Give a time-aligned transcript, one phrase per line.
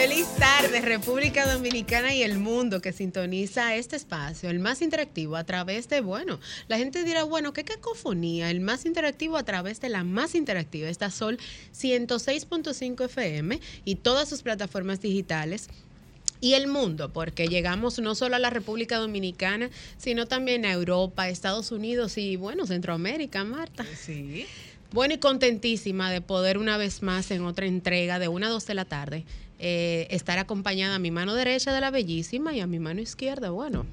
[0.00, 5.42] Feliz tarde, República Dominicana y el mundo que sintoniza este espacio, el más interactivo a
[5.42, 9.88] través de, bueno, la gente dirá, bueno, qué cacofonía, el más interactivo a través de
[9.88, 11.36] la más interactiva, esta Sol
[11.76, 15.66] 106.5 FM y todas sus plataformas digitales
[16.40, 21.28] y el mundo, porque llegamos no solo a la República Dominicana, sino también a Europa,
[21.28, 23.84] Estados Unidos y, bueno, Centroamérica, Marta.
[24.00, 24.46] Sí.
[24.92, 28.64] Bueno, y contentísima de poder una vez más en otra entrega de una a dos
[28.64, 29.24] de la tarde
[29.58, 33.50] eh, estar acompañada a mi mano derecha de la bellísima y a mi mano izquierda,
[33.50, 33.86] bueno,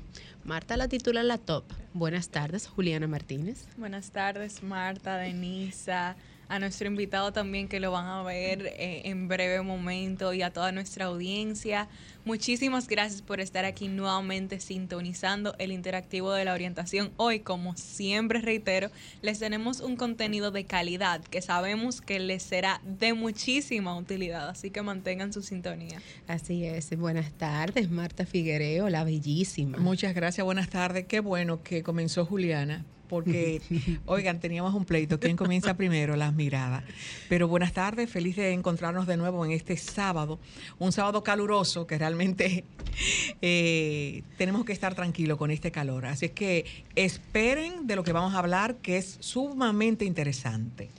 [0.46, 1.64] Marta la titula la top.
[1.94, 3.66] Buenas tardes, Juliana Martínez.
[3.78, 6.16] Buenas tardes, Marta, Denisa,
[6.48, 10.52] a nuestro invitado también que lo van a ver eh, en breve momento y a
[10.52, 11.88] toda nuestra audiencia.
[12.24, 17.12] Muchísimas gracias por estar aquí nuevamente sintonizando el interactivo de la orientación.
[17.18, 18.90] Hoy, como siempre reitero,
[19.22, 24.72] les tenemos un contenido de calidad que sabemos que les será de muchísima utilidad, así
[24.72, 26.02] que mantengan su sintonía.
[26.28, 26.98] Así es.
[26.98, 29.78] Buenas tardes, Marta Figuereo, la bellísima.
[29.78, 31.06] Muchas gracias, buenas tardes.
[31.06, 33.62] Qué bueno que comenzó Juliana porque,
[34.06, 35.20] oigan, teníamos un pleito.
[35.20, 36.16] ¿Quién comienza primero?
[36.16, 36.84] Las miradas.
[37.30, 40.40] Pero buenas tardes, feliz de encontrarnos de nuevo en este sábado,
[40.80, 42.64] un sábado caluroso que realmente
[43.42, 46.06] eh, tenemos que estar tranquilos con este calor.
[46.06, 50.90] Así es que esperen de lo que vamos a hablar, que es sumamente interesante.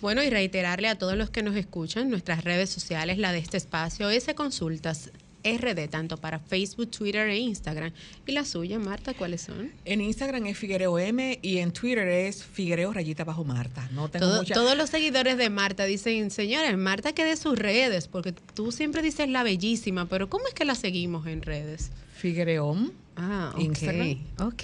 [0.00, 3.58] Bueno, y reiterarle a todos los que nos escuchan, nuestras redes sociales, la de este
[3.58, 5.10] espacio, ese consultas
[5.44, 7.92] RD, tanto para Facebook, Twitter e Instagram.
[8.26, 9.72] ¿Y la suya, Marta, cuáles son?
[9.84, 13.88] En Instagram es Figuereo M y en Twitter es Figuereo Rayita Bajo Marta.
[13.92, 18.32] No tengo Todos los seguidores de Marta dicen, señores, Marta que de sus redes, porque
[18.32, 21.90] tú siempre dices la bellísima, pero ¿cómo es que la seguimos en redes?
[22.16, 22.90] Figuereom.
[23.16, 23.60] Ah, ok.
[23.60, 24.18] Instagram.
[24.38, 24.62] Ok.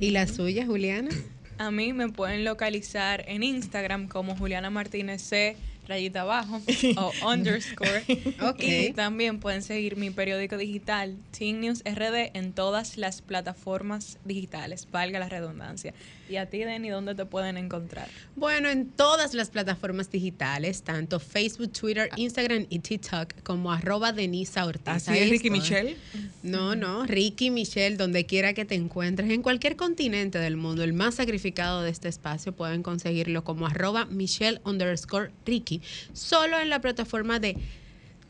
[0.00, 1.10] ¿Y la suya, Juliana?
[1.58, 5.56] A mí me pueden localizar en Instagram como Juliana Martínez C
[5.90, 6.60] rayita abajo
[6.96, 8.04] o underscore.
[8.58, 14.88] Y también pueden seguir mi periódico digital, Teen News RD, en todas las plataformas digitales,
[14.90, 15.92] valga la redundancia.
[16.30, 18.06] ¿Y a ti, Denny, dónde te pueden encontrar?
[18.36, 24.64] Bueno, en todas las plataformas digitales, tanto Facebook, Twitter, Instagram y TikTok, como arroba Denisa
[24.64, 24.86] Ortiz.
[24.86, 25.96] ¿Así es Ricky Michelle?
[26.44, 30.92] No, no, Ricky Michelle, donde quiera que te encuentres, en cualquier continente del mundo, el
[30.92, 35.82] más sacrificado de este espacio, pueden conseguirlo como arroba Michelle underscore Ricky,
[36.12, 37.56] solo en la plataforma de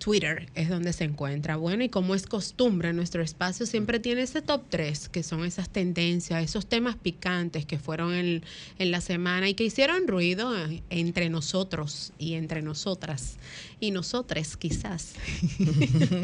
[0.00, 1.56] Twitter es donde se encuentra.
[1.56, 5.69] Bueno, y como es costumbre, nuestro espacio siempre tiene ese top 3, que son esas
[5.69, 8.43] tendencias, esos temas picantes que fueron en,
[8.78, 10.53] la semana y que hicieron ruido
[10.89, 13.37] entre nosotros y entre nosotras.
[13.78, 15.15] Y nosotras, quizás.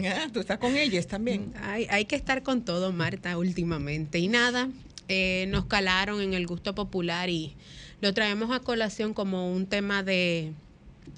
[0.06, 1.52] Ah, tú estás con ellas también.
[1.62, 4.18] Hay, hay que estar con todo, Marta, últimamente.
[4.18, 4.70] Y nada,
[5.08, 7.54] eh, nos calaron en el gusto popular y
[8.00, 10.52] lo traemos a colación como un tema de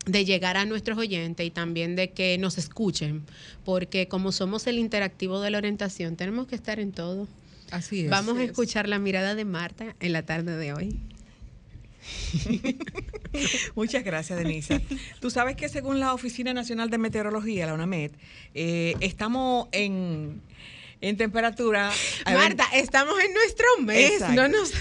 [0.06, 3.25] de llegar a nuestros oyentes y también de que nos escuchen,
[3.65, 7.28] porque como somos el interactivo de la orientación, tenemos que estar en todo.
[7.71, 8.10] Así es.
[8.10, 10.98] Vamos a escuchar la mirada de Marta en la tarde de hoy.
[13.75, 14.81] Muchas gracias, Denisa.
[15.21, 18.12] Tú sabes que según la Oficina Nacional de Meteorología, la UNAMED,
[18.54, 20.41] eh, estamos en
[21.00, 21.92] en temperatura.
[22.26, 24.20] Marta, estamos en nuestro mes.
[24.31, 24.72] No nos,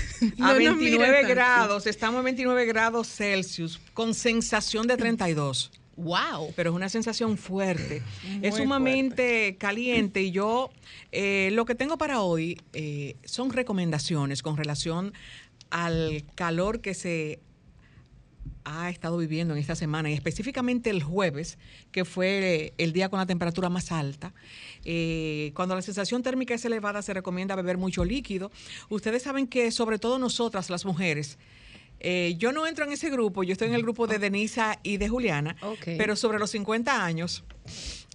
[0.41, 5.71] a 29 grados, estamos a 29 grados Celsius con sensación de 32.
[5.97, 6.53] Wow.
[6.55, 8.03] Pero es una sensación fuerte.
[8.41, 10.69] es sumamente caliente y yo
[11.11, 15.13] eh, lo que tengo para hoy eh, son recomendaciones con relación
[15.69, 17.39] al calor que se
[18.67, 21.57] ha estado viviendo en esta semana y específicamente el jueves,
[21.91, 24.33] que fue el día con la temperatura más alta.
[24.83, 28.51] Eh, cuando la sensación térmica es elevada se recomienda beber mucho líquido.
[28.89, 31.37] Ustedes saben que sobre todo nosotras, las mujeres,
[31.99, 34.97] eh, yo no entro en ese grupo, yo estoy en el grupo de Denisa y
[34.97, 35.55] de Juliana,
[35.85, 37.43] pero sobre los 50 años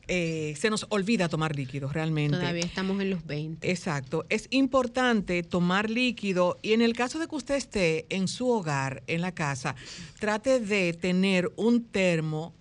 [0.09, 2.37] eh, se nos olvida tomar líquido realmente.
[2.37, 3.71] Todavía estamos en los 20.
[3.71, 4.25] Exacto.
[4.29, 9.03] Es importante tomar líquido y en el caso de que usted esté en su hogar,
[9.07, 9.77] en la casa,
[10.19, 12.53] trate de tener un termo,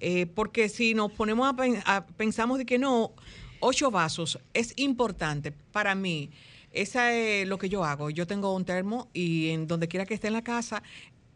[0.00, 1.52] eh, porque si nos ponemos
[1.84, 3.12] a, pensamos de que no,
[3.60, 6.30] ocho vasos es importante para mí.
[6.72, 8.10] Esa es lo que yo hago.
[8.10, 10.82] Yo tengo un termo y en donde quiera que esté en la casa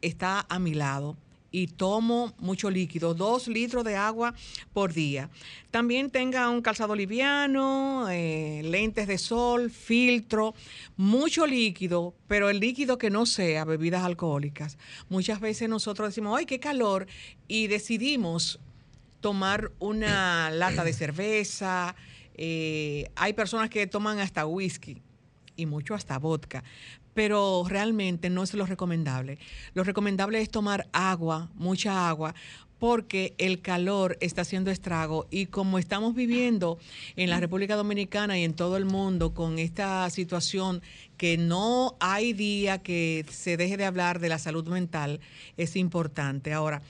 [0.01, 1.17] está a mi lado
[1.55, 4.35] y tomo mucho líquido, dos litros de agua
[4.73, 5.31] por día.
[5.71, 10.53] También tenga un calzado liviano, eh, lentes de sol, filtro,
[10.97, 14.79] mucho líquido, pero el líquido que no sea bebidas alcohólicas.
[15.09, 17.07] Muchas veces nosotros decimos, ¡ay, qué calor!
[17.47, 18.59] Y decidimos
[19.21, 21.95] tomar una lata de cerveza.
[22.35, 25.03] Eh, hay personas que toman hasta whisky
[25.55, 26.65] y mucho hasta vodka
[27.15, 29.39] pero realmente no es lo recomendable.
[29.73, 32.35] Lo recomendable es tomar agua, mucha agua,
[32.79, 36.79] porque el calor está haciendo estrago y como estamos viviendo
[37.17, 40.83] en la República Dominicana y en todo el mundo con esta situación
[41.17, 45.21] que no hay día que se deje de hablar de la salud mental,
[45.57, 46.53] es importante.
[46.53, 46.83] Ahora,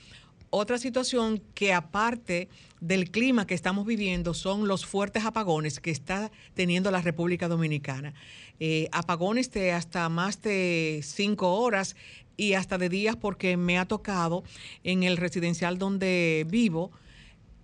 [0.55, 2.49] otra situación que aparte
[2.81, 8.15] del clima que estamos viviendo son los fuertes apagones que está teniendo la República Dominicana.
[8.61, 11.97] Eh, apagones de hasta más de cinco horas
[12.37, 14.45] y hasta de días porque me ha tocado
[14.85, 16.93] en el residencial donde vivo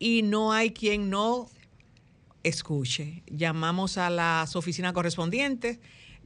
[0.00, 1.48] y no hay quien no
[2.42, 3.22] escuche.
[3.26, 5.78] Llamamos a las oficinas correspondientes,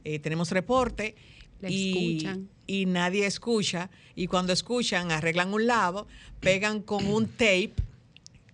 [0.03, 1.15] eh, tenemos reporte
[1.61, 2.27] y,
[2.67, 3.89] y nadie escucha.
[4.15, 6.07] Y cuando escuchan, arreglan un lado,
[6.39, 7.73] pegan con un tape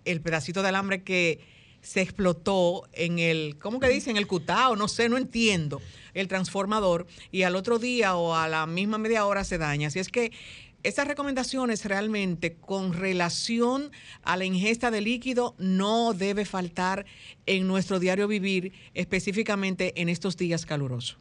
[0.04, 1.40] el pedacito de alambre que
[1.80, 4.16] se explotó en el, ¿cómo que dicen?
[4.16, 5.82] El cutao, no sé, no entiendo,
[6.14, 9.88] el transformador, y al otro día o a la misma media hora se daña.
[9.88, 10.32] Así es que
[10.84, 13.90] esas recomendaciones realmente con relación
[14.22, 17.04] a la ingesta de líquido no debe faltar
[17.46, 21.18] en nuestro diario vivir, específicamente en estos días calurosos.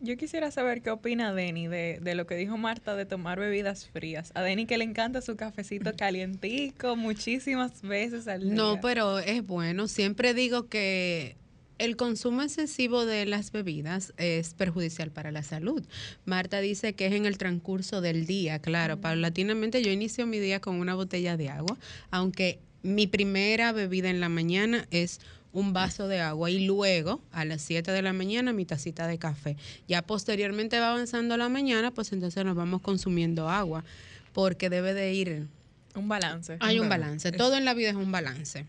[0.00, 3.88] Yo quisiera saber qué opina Denny de, de, lo que dijo Marta de tomar bebidas
[3.88, 4.30] frías.
[4.34, 8.54] A Denny que le encanta su cafecito calientico muchísimas veces al día.
[8.54, 9.88] No, pero es bueno.
[9.88, 11.36] Siempre digo que
[11.78, 15.84] el consumo excesivo de las bebidas es perjudicial para la salud.
[16.24, 18.58] Marta dice que es en el transcurso del día.
[18.58, 21.76] Claro, paulatinamente yo inicio mi día con una botella de agua,
[22.10, 25.20] aunque mi primera bebida en la mañana es
[25.52, 29.18] un vaso de agua y luego a las 7 de la mañana mi tacita de
[29.18, 29.56] café.
[29.86, 33.84] Ya posteriormente va avanzando la mañana, pues entonces nos vamos consumiendo agua
[34.32, 35.46] porque debe de ir...
[35.94, 36.56] Un balance.
[36.60, 37.32] Hay un balance.
[37.32, 38.66] Todo en la vida es un balance.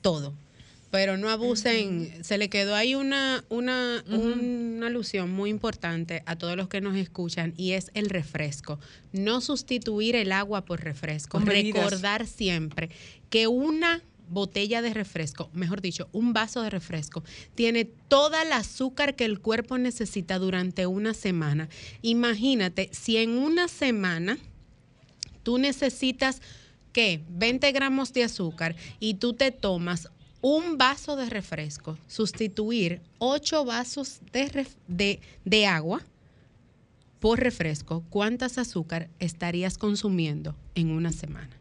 [0.00, 0.32] Todo.
[0.90, 2.24] Pero no abusen.
[2.24, 6.96] Se le quedó ahí una, una, una alusión muy importante a todos los que nos
[6.96, 8.78] escuchan y es el refresco.
[9.12, 11.40] No sustituir el agua por refresco.
[11.40, 12.90] Recordar siempre
[13.28, 17.22] que una botella de refresco, mejor dicho, un vaso de refresco,
[17.54, 21.68] tiene toda el azúcar que el cuerpo necesita durante una semana.
[22.02, 24.38] Imagínate, si en una semana
[25.42, 26.40] tú necesitas,
[26.92, 27.22] ¿qué?
[27.28, 30.08] 20 gramos de azúcar y tú te tomas
[30.40, 36.02] un vaso de refresco, sustituir 8 vasos de, de, de agua
[37.18, 41.56] por refresco, ¿cuántas azúcar estarías consumiendo en una semana?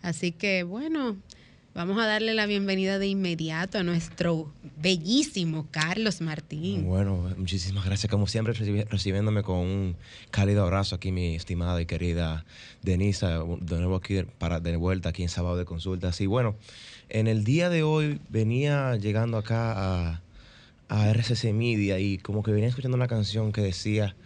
[0.00, 1.18] Así que bueno,
[1.72, 4.52] Vamos a darle la bienvenida de inmediato a nuestro
[4.82, 6.84] bellísimo Carlos Martín.
[6.84, 8.54] Bueno, muchísimas gracias, como siempre,
[8.90, 9.96] recibiéndome con un
[10.32, 12.44] cálido abrazo aquí, mi estimada y querida
[12.82, 16.20] Denisa, de nuevo aquí para de vuelta aquí en Sábado de Consultas.
[16.20, 16.56] Y bueno,
[17.08, 20.22] en el día de hoy venía llegando acá a,
[20.88, 24.16] a RCC Media y como que venía escuchando una canción que decía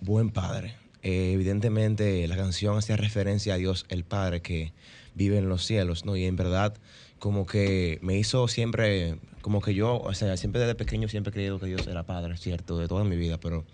[0.00, 0.76] Buen Padre.
[1.02, 4.72] Eh, evidentemente la canción hacía referencia a Dios el Padre que
[5.14, 6.16] vive en los cielos, ¿no?
[6.16, 6.74] Y en verdad,
[7.18, 11.34] como que me hizo siempre, como que yo, o sea, siempre desde pequeño siempre he
[11.34, 12.78] creído que Dios era Padre, ¿cierto?
[12.78, 13.64] De toda mi vida, pero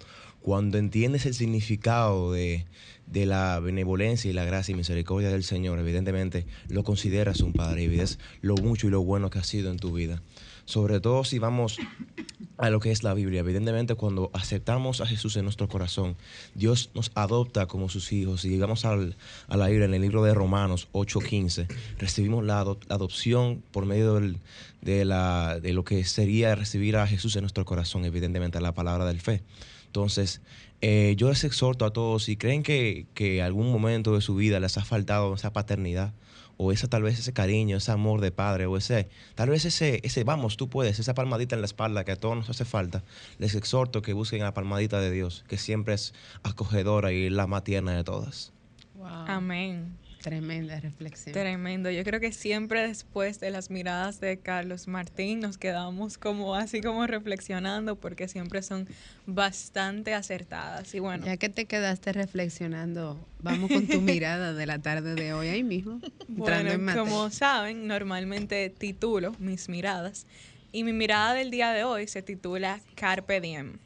[0.40, 2.66] cuando entiendes el significado de,
[3.10, 7.84] de, la benevolencia y la gracia y misericordia del Señor, evidentemente lo consideras un Padre
[7.84, 10.22] y ves lo mucho y lo bueno que ha sido en tu vida.
[10.64, 11.78] Sobre todo si vamos
[12.58, 13.40] a lo que es la Biblia.
[13.40, 16.16] Evidentemente, cuando aceptamos a Jesús en nuestro corazón,
[16.54, 18.44] Dios nos adopta como sus hijos.
[18.44, 19.16] Y llegamos al,
[19.46, 21.68] a la Biblia, en el libro de Romanos 8:15,
[21.98, 24.20] recibimos la, adopción por medio
[24.82, 29.06] de, la, de lo que sería recibir a Jesús en nuestro corazón, evidentemente, la palabra
[29.06, 29.42] del fe.
[29.88, 30.42] Entonces,
[30.80, 34.60] eh, yo les exhorto a todos, si creen que, que algún momento de su vida
[34.60, 36.12] les ha faltado esa paternidad,
[36.58, 40.00] o esa tal vez ese cariño, ese amor de padre, o ese, tal vez ese,
[40.02, 43.02] ese vamos, tú puedes, esa palmadita en la espalda que a todos nos hace falta,
[43.38, 47.64] les exhorto que busquen la palmadita de Dios, que siempre es acogedora y la más
[47.64, 48.52] tierna de todas.
[49.26, 49.96] Amén.
[50.28, 51.32] Tremenda reflexión.
[51.32, 51.90] Tremendo.
[51.90, 56.82] Yo creo que siempre después de las miradas de Carlos Martín nos quedamos como así
[56.82, 58.86] como reflexionando porque siempre son
[59.24, 60.94] bastante acertadas.
[60.94, 61.24] Y bueno.
[61.24, 65.62] Ya que te quedaste reflexionando, vamos con tu mirada de la tarde de hoy ahí
[65.62, 65.98] mismo.
[66.28, 70.26] Bueno, como saben, normalmente titulo mis miradas
[70.72, 73.78] y mi mirada del día de hoy se titula Carpe Diem.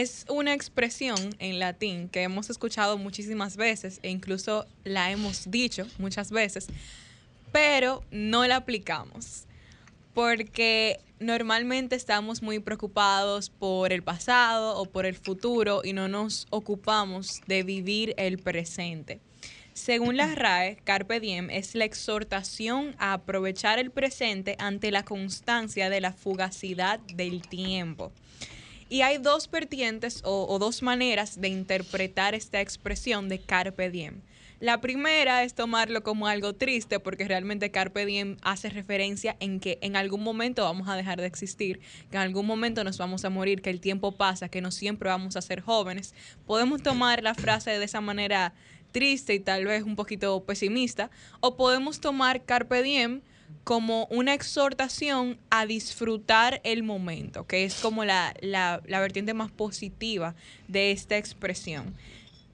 [0.00, 5.88] Es una expresión en latín que hemos escuchado muchísimas veces e incluso la hemos dicho
[5.98, 6.68] muchas veces,
[7.50, 9.48] pero no la aplicamos
[10.14, 16.46] porque normalmente estamos muy preocupados por el pasado o por el futuro y no nos
[16.50, 19.18] ocupamos de vivir el presente.
[19.74, 25.90] Según la RAE, Carpe Diem es la exhortación a aprovechar el presente ante la constancia
[25.90, 28.12] de la fugacidad del tiempo.
[28.88, 34.22] Y hay dos vertientes o, dos maneras de interpretar esta expresión de carpe diem.
[34.60, 39.78] La primera es tomarlo como algo triste porque realmente Carpe Diem hace referencia en que
[39.82, 41.78] en algún momento vamos a dejar de existir,
[42.10, 45.10] que en algún momento nos vamos a morir, que el tiempo pasa, que no siempre
[45.10, 46.12] vamos a ser jóvenes.
[46.44, 48.52] Podemos tomar la frase de esa manera
[48.90, 53.20] triste y tal vez un poquito pesimista, o podemos tomar Carpe Diem
[53.68, 59.50] como una exhortación a disfrutar el momento, que es como la, la, la vertiente más
[59.50, 60.34] positiva
[60.68, 61.94] de esta expresión.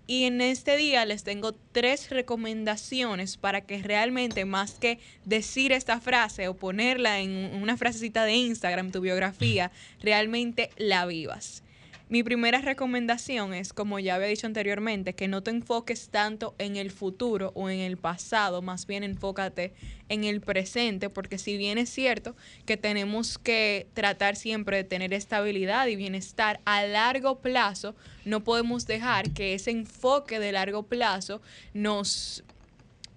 [0.09, 6.01] Y en este día les tengo tres recomendaciones para que realmente más que decir esta
[6.01, 11.63] frase o ponerla en una frasecita de Instagram, tu biografía, realmente la vivas.
[12.11, 16.77] Mi primera recomendación es, como ya había dicho anteriormente, que no te enfoques tanto en
[16.77, 19.73] el futuro o en el pasado, más bien enfócate
[20.11, 25.15] en el presente, porque si bien es cierto que tenemos que tratar siempre de tener
[25.15, 27.97] estabilidad y bienestar a largo plazo,
[28.27, 31.41] no podemos dejar que ese enfoque de largo plazo
[31.73, 32.45] nos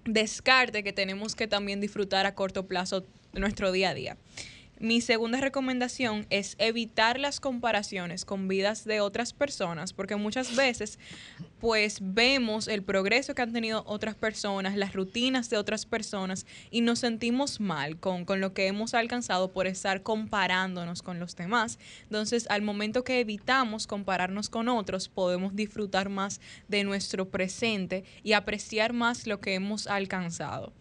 [0.06, 3.03] descarte que tenemos que también disfrutar a corto plazo
[3.34, 4.17] nuestro día a día.
[4.80, 11.00] Mi segunda recomendación es evitar las comparaciones con vidas de otras personas, porque muchas veces
[11.60, 16.82] pues vemos el progreso que han tenido otras personas, las rutinas de otras personas y
[16.82, 21.80] nos sentimos mal con, con lo que hemos alcanzado por estar comparándonos con los demás.
[22.04, 28.34] Entonces, al momento que evitamos compararnos con otros, podemos disfrutar más de nuestro presente y
[28.34, 30.72] apreciar más lo que hemos alcanzado.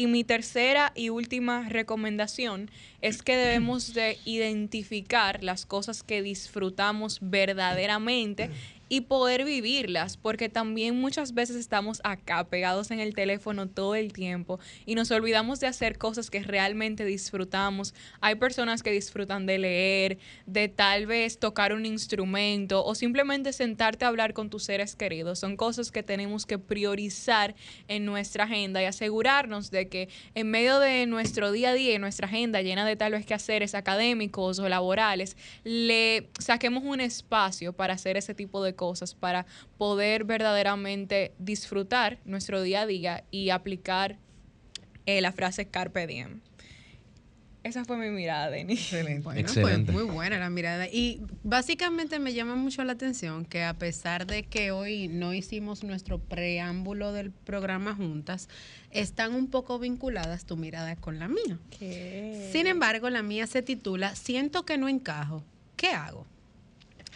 [0.00, 2.70] Y mi tercera y última recomendación
[3.02, 8.48] es que debemos de identificar las cosas que disfrutamos verdaderamente
[8.90, 14.12] y poder vivirlas, porque también muchas veces estamos acá pegados en el teléfono todo el
[14.12, 17.94] tiempo y nos olvidamos de hacer cosas que realmente disfrutamos.
[18.20, 24.04] Hay personas que disfrutan de leer, de tal vez tocar un instrumento o simplemente sentarte
[24.04, 25.38] a hablar con tus seres queridos.
[25.38, 27.54] Son cosas que tenemos que priorizar
[27.86, 31.98] en nuestra agenda y asegurarnos de que en medio de nuestro día a día y
[32.00, 37.94] nuestra agenda llena de tal vez quehaceres académicos o laborales, le saquemos un espacio para
[37.94, 39.44] hacer ese tipo de cosas para
[39.76, 44.16] poder verdaderamente disfrutar nuestro día a día y aplicar
[45.04, 46.40] eh, la frase carpe diem.
[47.62, 48.80] Esa fue mi mirada, Denis.
[48.80, 49.22] Excelente.
[49.22, 49.92] Bueno, Excelente.
[49.92, 50.86] Pues muy buena la mirada.
[50.86, 55.84] Y básicamente me llama mucho la atención que a pesar de que hoy no hicimos
[55.84, 58.48] nuestro preámbulo del programa juntas,
[58.90, 61.58] están un poco vinculadas tu mirada con la mía.
[62.50, 65.44] Sin embargo, la mía se titula Siento que no encajo.
[65.76, 66.26] ¿Qué hago?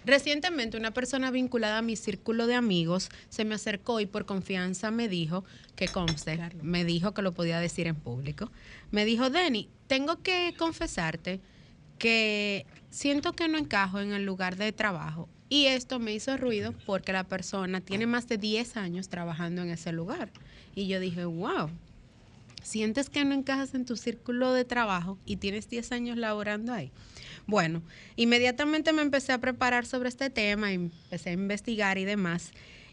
[0.05, 4.91] Recientemente una persona vinculada a mi círculo de amigos se me acercó y por confianza
[4.91, 5.45] me dijo,
[5.77, 8.51] que conste, me dijo que lo podía decir en público,
[8.91, 11.41] me dijo, Denny, tengo que confesarte
[11.99, 15.29] que siento que no encajo en el lugar de trabajo.
[15.49, 19.71] Y esto me hizo ruido porque la persona tiene más de 10 años trabajando en
[19.71, 20.31] ese lugar.
[20.75, 21.71] Y yo dije, wow,
[22.63, 26.91] sientes que no encajas en tu círculo de trabajo y tienes 10 años laborando ahí.
[27.47, 27.83] Bueno,
[28.17, 32.53] inmediatamente me empecé a preparar sobre este tema, empecé a investigar y demás.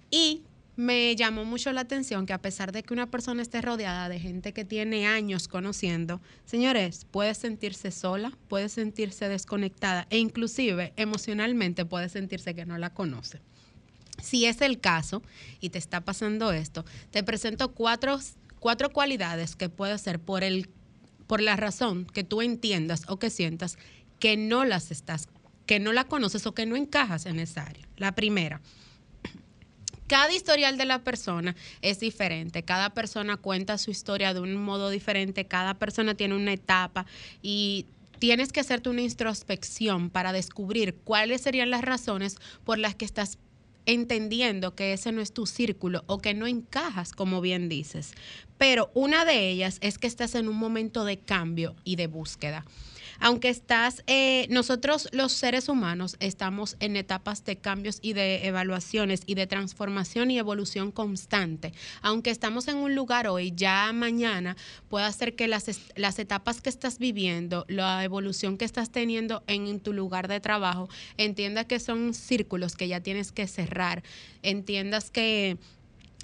[0.10, 0.44] Y
[0.76, 4.20] me llamó mucho la atención que a pesar de que una persona esté rodeada de
[4.20, 11.86] gente que tiene años conociendo, señores, puede sentirse sola, puede sentirse desconectada e inclusive emocionalmente
[11.86, 13.42] puede sentirse que no la conoce.
[14.22, 15.22] Si es el caso
[15.60, 18.20] y te está pasando esto, te presento cuatro,
[18.60, 20.70] cuatro cualidades que puede ser por, el,
[21.28, 23.78] por la razón que tú entiendas o que sientas
[24.22, 25.28] que no las estás,
[25.66, 27.86] que no la conoces o que no encajas en esa área.
[27.98, 28.62] La primera,
[30.08, 34.92] cada historial de la persona es diferente, cada persona cuenta su historia de un modo
[34.92, 37.08] diferente, cada persona tiene una etapa
[37.42, 37.88] y
[38.20, 43.40] tienes que hacerte una introspección para descubrir cuáles serían las razones por las que estás
[43.88, 48.14] entendiendo que ese no es tu círculo o que no encajas, como bien dices.
[48.60, 52.64] Pero una de ellas es que estás en un momento de cambio y de búsqueda
[53.22, 59.22] aunque estás, eh, nosotros los seres humanos estamos en etapas de cambios y de evaluaciones
[59.28, 61.72] y de transformación y evolución constante.
[62.02, 64.58] Aunque estamos en un lugar hoy, ya mañana
[64.90, 69.80] puede ser que las, las etapas que estás viviendo, la evolución que estás teniendo en,
[69.80, 74.04] tu lugar de trabajo, entiendas que son círculos que ya tienes que cerrar,
[74.42, 75.58] entiendas que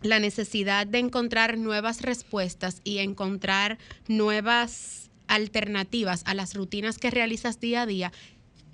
[0.02, 3.78] la necesidad de encontrar nuevas respuestas y encontrar
[4.08, 8.12] nuevas alternativas a las rutinas que realizas día a día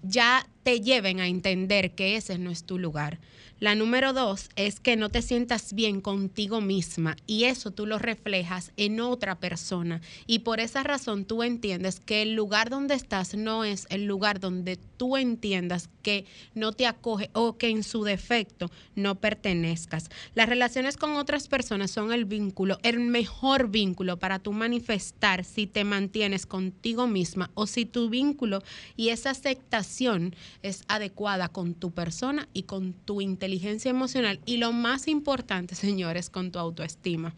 [0.04, 3.20] ya te lleven a entender que ese no es tu lugar.
[3.64, 7.98] La número dos es que no te sientas bien contigo misma y eso tú lo
[7.98, 10.02] reflejas en otra persona.
[10.28, 14.42] Y por esa razón tú entiendes que el lugar donde estás no es el lugar
[14.42, 20.10] donde tú entiendas que no te acoge o que en su defecto no pertenezcas.
[20.36, 25.68] Las relaciones con otras personas son el vínculo, el mejor vínculo para tú manifestar si
[25.68, 28.62] te mantienes contigo misma o si tu vínculo
[28.98, 33.53] y esa aceptación es adecuada con tu persona y con tu inteligencia
[33.90, 37.34] emocional y lo más importante, señores, con tu autoestima.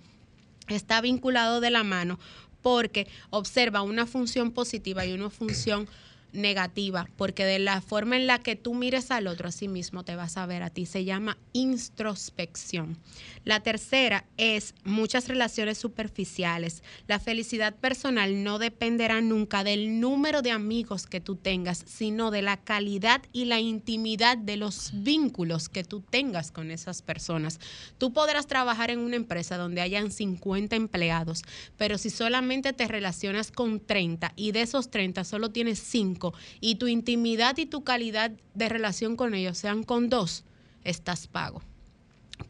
[0.68, 2.20] Está vinculado de la mano
[2.62, 5.88] porque observa una función positiva y una función
[6.36, 10.16] negativa, porque de la forma en la que tú mires al otro, así mismo te
[10.16, 10.86] vas a ver a ti.
[10.86, 12.98] Se llama introspección.
[13.44, 16.84] La tercera es muchas relaciones superficiales.
[17.08, 22.42] La felicidad personal no dependerá nunca del número de amigos que tú tengas, sino de
[22.42, 27.60] la calidad y la intimidad de los vínculos que tú tengas con esas personas.
[27.98, 31.44] Tú podrás trabajar en una empresa donde hayan 50 empleados,
[31.78, 36.25] pero si solamente te relacionas con 30 y de esos 30 solo tienes 5,
[36.62, 40.44] y tu intimidad y tu calidad de relación con ellos sean con dos,
[40.84, 41.62] estás pago.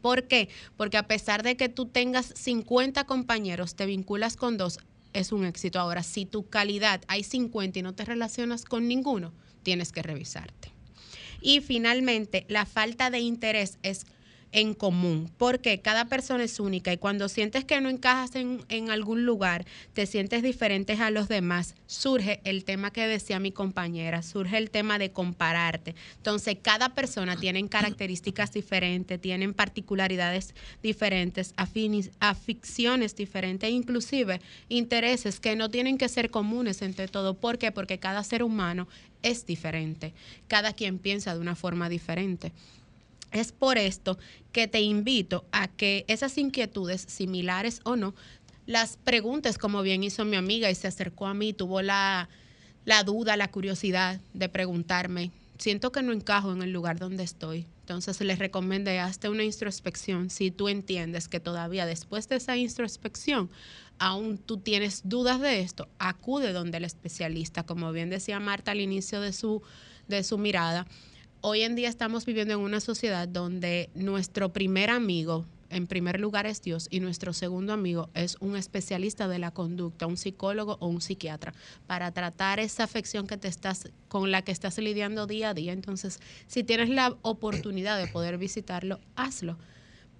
[0.01, 0.50] ¿Por qué?
[0.77, 4.79] Porque a pesar de que tú tengas 50 compañeros, te vinculas con dos,
[5.13, 5.79] es un éxito.
[5.79, 10.72] Ahora, si tu calidad hay 50 y no te relacionas con ninguno, tienes que revisarte.
[11.41, 14.05] Y finalmente, la falta de interés es
[14.52, 18.90] en común, porque cada persona es única y cuando sientes que no encajas en, en,
[18.90, 24.22] algún lugar, te sientes diferentes a los demás, surge el tema que decía mi compañera,
[24.22, 25.96] surge el tema de compararte.
[26.18, 35.70] Entonces, cada persona tiene características diferentes, tienen particularidades diferentes, aficiones diferentes, inclusive intereses que no
[35.70, 37.34] tienen que ser comunes entre todo.
[37.34, 37.72] ¿Por qué?
[37.72, 38.88] Porque cada ser humano
[39.22, 40.14] es diferente,
[40.48, 42.52] cada quien piensa de una forma diferente.
[43.32, 44.17] Es por esto
[44.51, 48.15] que te invito a que esas inquietudes, similares o no,
[48.65, 52.29] las preguntes como bien hizo mi amiga y se acercó a mí, tuvo la,
[52.86, 57.67] la duda, la curiosidad de preguntarme, siento que no encajo en el lugar donde estoy.
[57.82, 60.32] Entonces les recomendé, hazte una introspección.
[60.32, 63.50] Si tú entiendes que todavía después de esa introspección
[64.00, 68.82] aún tú tienes dudas de esto, acude donde el especialista, como bien decía Marta al
[68.82, 69.62] inicio de su,
[70.08, 70.88] de su mirada
[71.48, 76.48] hoy en día estamos viviendo en una sociedad donde nuestro primer amigo, en primer lugar,
[76.48, 80.88] es Dios y nuestro segundo amigo es un especialista de la conducta, un psicólogo o
[80.88, 81.53] un psiquiatra,
[81.86, 85.72] para tratar esa afección que te estás, con la que estás lidiando día a día.
[85.72, 89.55] Entonces, si tienes la oportunidad de poder visitarlo, hazlo,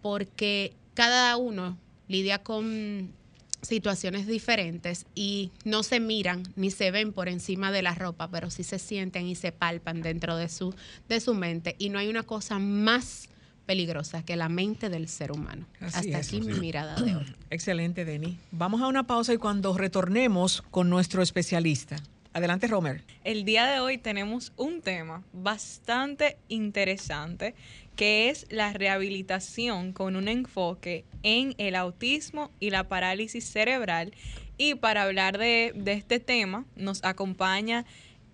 [0.04, 3.16] porque cada uno lidia con
[3.66, 8.50] situaciones diferentes y no se miran ni se ven por encima de la ropa, pero
[8.50, 10.74] sí se sienten y se palpan dentro de su,
[11.10, 11.76] de su mente.
[11.78, 13.30] Y no hay una cosa más
[13.66, 15.66] peligrosa que la mente del ser humano.
[15.82, 17.26] Hasta aquí mi mirada de hoy.
[17.50, 18.38] Excelente, Denis.
[18.52, 21.98] Vamos a una pausa y cuando retornemos con nuestro especialista.
[22.36, 23.02] Adelante, Romer.
[23.24, 27.56] El día de hoy tenemos un tema bastante interesante
[27.96, 34.14] que es la rehabilitación con un enfoque en el autismo y la parálisis cerebral.
[34.58, 37.86] Y para hablar de, este tema nos acompaña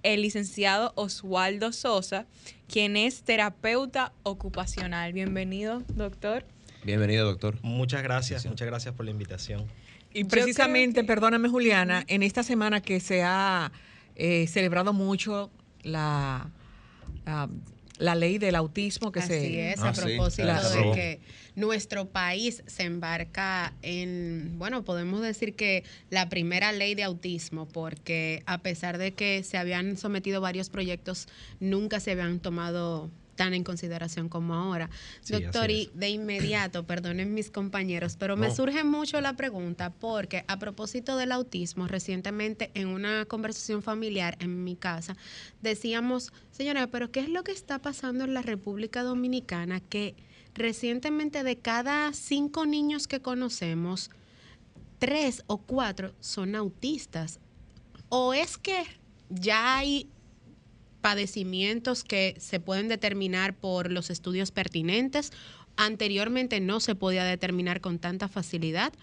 [0.04, 2.26] el licenciado Oswaldo Sosa,
[2.68, 5.14] quien es terapeuta ocupacional.
[5.14, 6.46] Bienvenido, doctor.
[6.84, 7.58] Bienvenido, doctor.
[7.62, 9.66] Muchas gracias, muchas gracias por la invitación.
[10.14, 13.72] Y precisamente, perdóname Juliana, en esta semana que se ha
[14.16, 15.52] eh, celebrado mucho
[15.84, 16.50] la
[17.26, 17.50] la
[18.02, 19.72] ley del autismo que Así se...
[19.72, 21.20] es, a ah, propósito de que
[21.56, 28.44] nuestro país se embarca en, bueno, podemos decir que la primera ley de autismo, porque
[28.46, 31.28] a pesar de que se habían sometido varios proyectos,
[31.60, 34.90] nunca se habían tomado tan en consideración como ahora.
[35.28, 40.60] Doctor, y de inmediato, perdonen mis compañeros, pero me surge mucho la pregunta porque a
[40.60, 45.16] propósito del autismo, recientemente en una conversación familiar en mi casa,
[45.62, 50.16] decíamos, señora, pero ¿qué es lo que está pasando en la República Dominicana que
[50.54, 54.10] recientemente de cada cinco niños que conocemos,
[55.00, 57.40] tres o cuatro son autistas?
[58.10, 58.84] ¿O es que
[59.30, 60.10] ya hay
[61.02, 65.32] padecimientos que se pueden determinar por los estudios pertinentes.
[65.76, 68.94] Anteriormente no se podía determinar con tanta facilidad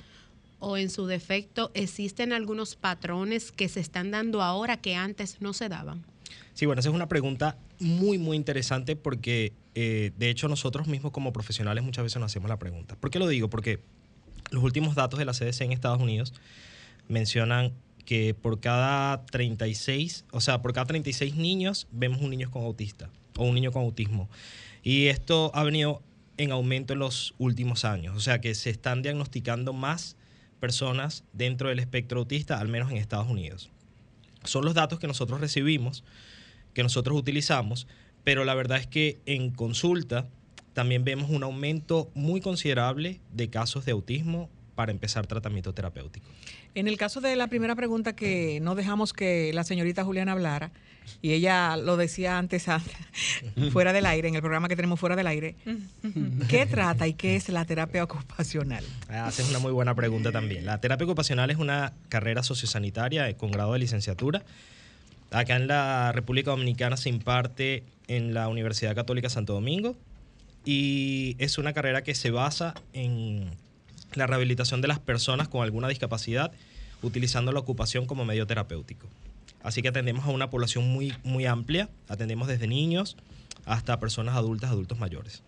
[0.60, 5.52] o en su defecto existen algunos patrones que se están dando ahora que antes no
[5.52, 6.04] se daban.
[6.54, 11.12] Sí, bueno, esa es una pregunta muy, muy interesante porque eh, de hecho nosotros mismos
[11.12, 12.96] como profesionales muchas veces nos hacemos la pregunta.
[12.96, 13.48] ¿Por qué lo digo?
[13.48, 13.80] Porque
[14.50, 16.34] los últimos datos de la CDC en Estados Unidos
[17.06, 17.72] mencionan
[18.08, 23.10] que por cada 36, o sea, por cada 36 niños vemos un niño con autista
[23.36, 24.30] o un niño con autismo.
[24.82, 26.00] Y esto ha venido
[26.38, 28.16] en aumento en los últimos años.
[28.16, 30.16] O sea que se están diagnosticando más
[30.58, 33.68] personas dentro del espectro autista, al menos en Estados Unidos.
[34.42, 36.02] Son los datos que nosotros recibimos,
[36.72, 37.86] que nosotros utilizamos,
[38.24, 40.26] pero la verdad es que en consulta
[40.72, 46.28] también vemos un aumento muy considerable de casos de autismo para empezar tratamiento terapéutico.
[46.76, 50.70] En el caso de la primera pregunta que no dejamos que la señorita Juliana hablara,
[51.20, 52.66] y ella lo decía antes,
[53.72, 55.56] fuera del aire, en el programa que tenemos fuera del aire,
[56.48, 58.84] ¿qué trata y qué es la terapia ocupacional?
[59.08, 60.64] Ah, haces una muy buena pregunta también.
[60.64, 64.44] La terapia ocupacional es una carrera sociosanitaria con grado de licenciatura.
[65.32, 69.96] Acá en la República Dominicana se imparte en la Universidad Católica Santo Domingo
[70.64, 73.50] y es una carrera que se basa en
[74.14, 76.52] la rehabilitación de las personas con alguna discapacidad
[77.02, 79.06] utilizando la ocupación como medio terapéutico.
[79.62, 83.16] Así que atendemos a una población muy, muy amplia, atendemos desde niños
[83.66, 85.42] hasta personas adultas, adultos mayores.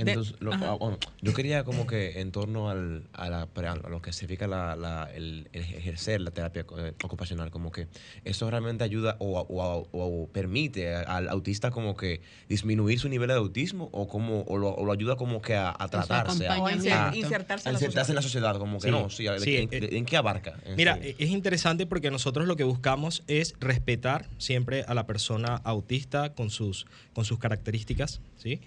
[0.00, 0.78] Entonces, ah,
[1.20, 3.46] yo quería como que en torno al, a,
[3.88, 7.88] lo que significa la, el, ejercer la terapia eh, ocupacional, como que
[8.24, 14.08] eso realmente ayuda o, permite al autista como que disminuir su nivel de autismo o
[14.08, 18.90] como o lo, ayuda como que a, tratarse, a, insertarse, en la sociedad, como que
[18.90, 20.58] no, sí, eh, ¿en, qué abarca?
[20.76, 26.34] Mira, es interesante porque nosotros lo que buscamos es respetar siempre a la persona autista
[26.34, 28.60] con sus, con sus características, ¿sí?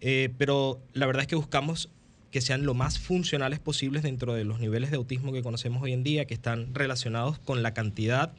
[0.00, 1.90] Eh, pero la verdad es que buscamos
[2.30, 5.92] que sean lo más funcionales posibles dentro de los niveles de autismo que conocemos hoy
[5.92, 8.32] en día, que están relacionados con la cantidad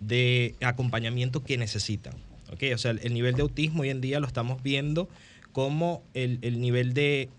[0.00, 2.14] de acompañamiento que necesitan.
[2.52, 2.72] ¿okay?
[2.72, 5.08] O sea, el, nivel de autismo hoy en día lo estamos viendo
[5.52, 7.30] como el, el nivel de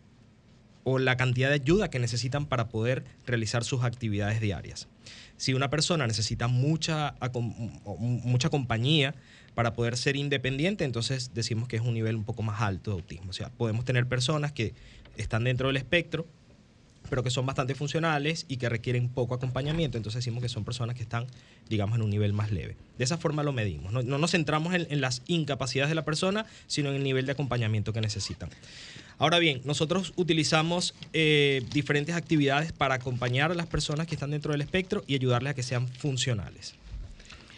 [0.85, 4.87] o la cantidad de ayuda que necesitan para poder realizar sus actividades diarias.
[5.35, 7.15] Si una persona necesita mucha,
[7.99, 9.13] mucha compañía,
[9.55, 12.97] para poder ser independiente, entonces decimos que es un nivel un poco más alto de
[12.97, 13.29] autismo.
[13.29, 14.73] O sea, podemos tener personas que
[15.17, 16.27] están dentro del espectro,
[17.09, 20.95] pero que son bastante funcionales y que requieren poco acompañamiento, entonces decimos que son personas
[20.95, 21.27] que están,
[21.69, 22.75] digamos, en un nivel más leve.
[22.97, 23.93] De esa forma lo medimos.
[23.93, 27.93] No, nos centramos en, las incapacidades de la persona, sino en el nivel de acompañamiento
[27.93, 28.49] que necesitan.
[29.17, 34.51] Ahora bien, nosotros utilizamos eh, diferentes actividades para acompañar a las personas que están dentro
[34.51, 36.75] del espectro y ayudarles a que sean funcionales.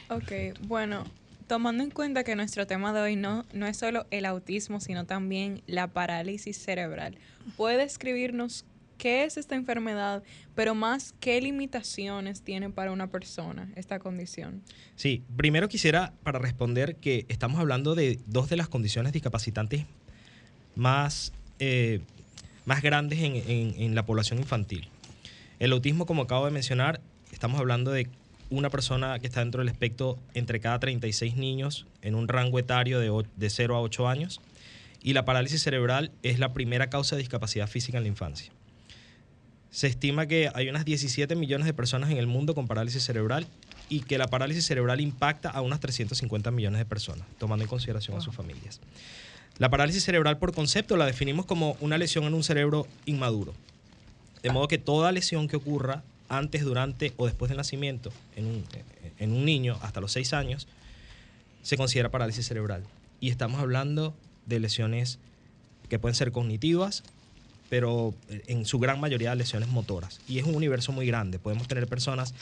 [0.09, 0.31] Ok,
[0.67, 1.05] bueno,
[1.47, 5.05] tomando en cuenta que nuestro tema de hoy no, no es solo el autismo, sino
[5.05, 7.17] también la parálisis cerebral,
[7.55, 8.65] ¿puede escribirnos
[8.97, 10.23] qué es esta enfermedad,
[10.55, 14.61] pero más qué limitaciones tiene para una persona esta condición?
[14.95, 19.85] Sí, primero quisiera para responder que estamos hablando de dos de las condiciones discapacitantes
[20.75, 22.01] más, eh,
[22.65, 23.35] más grandes en,
[23.77, 24.89] en la población infantil.
[25.59, 28.07] El autismo, como acabo de mencionar, estamos hablando de
[28.49, 32.99] una persona que está dentro del espectro entre cada 36 niños en un rango etario
[32.99, 34.41] de, de 0 a 8 años.
[35.01, 38.51] Y la parálisis cerebral es la primera causa de discapacidad física en la infancia.
[39.69, 43.45] Se estima que hay unas 17 millones de personas en el mundo con parálisis cerebral
[43.89, 48.17] y que la parálisis cerebral impacta a unas 350 millones de personas, tomando en consideración
[48.17, 48.79] a sus familias.
[49.59, 53.53] La parálisis cerebral por concepto la definimos como una lesión en un cerebro inmaduro.
[54.43, 59.45] De modo que toda lesión que ocurra antes, durante o después del nacimiento en un,
[59.45, 60.67] niño hasta los 6 años,
[61.63, 62.83] se considera parálisis cerebral.
[63.19, 64.13] Y estamos hablando
[64.45, 65.17] de lesiones
[65.89, 67.03] que pueden ser cognitivas,
[67.69, 70.19] pero en su gran mayoría lesiones motoras.
[70.27, 71.39] Y es un universo muy grande.
[71.39, 72.35] Podemos tener personas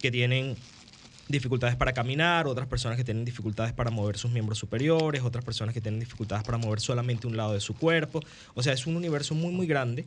[0.00, 0.56] que tienen
[1.32, 5.74] dificultades para caminar, otras personas que tienen dificultades para mover sus miembros superiores, otras personas
[5.74, 8.20] que tienen dificultades para mover solamente un lado de su cuerpo.
[8.54, 10.06] O sea, es un universo muy, muy grande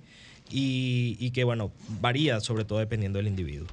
[0.50, 3.68] y, que, bueno, varía sobre todo dependiendo del individuo.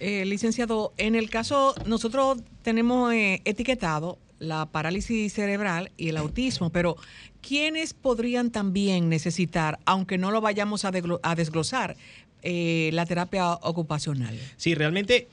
[0.00, 6.70] Eh, licenciado, en el caso, nosotros tenemos eh, etiquetado la parálisis cerebral y el autismo,
[6.70, 6.96] pero
[7.40, 11.96] ¿quiénes podrían también necesitar, aunque no lo vayamos a, desglosar,
[12.42, 14.36] eh, la terapia ocupacional?
[14.56, 15.28] Sí, realmente,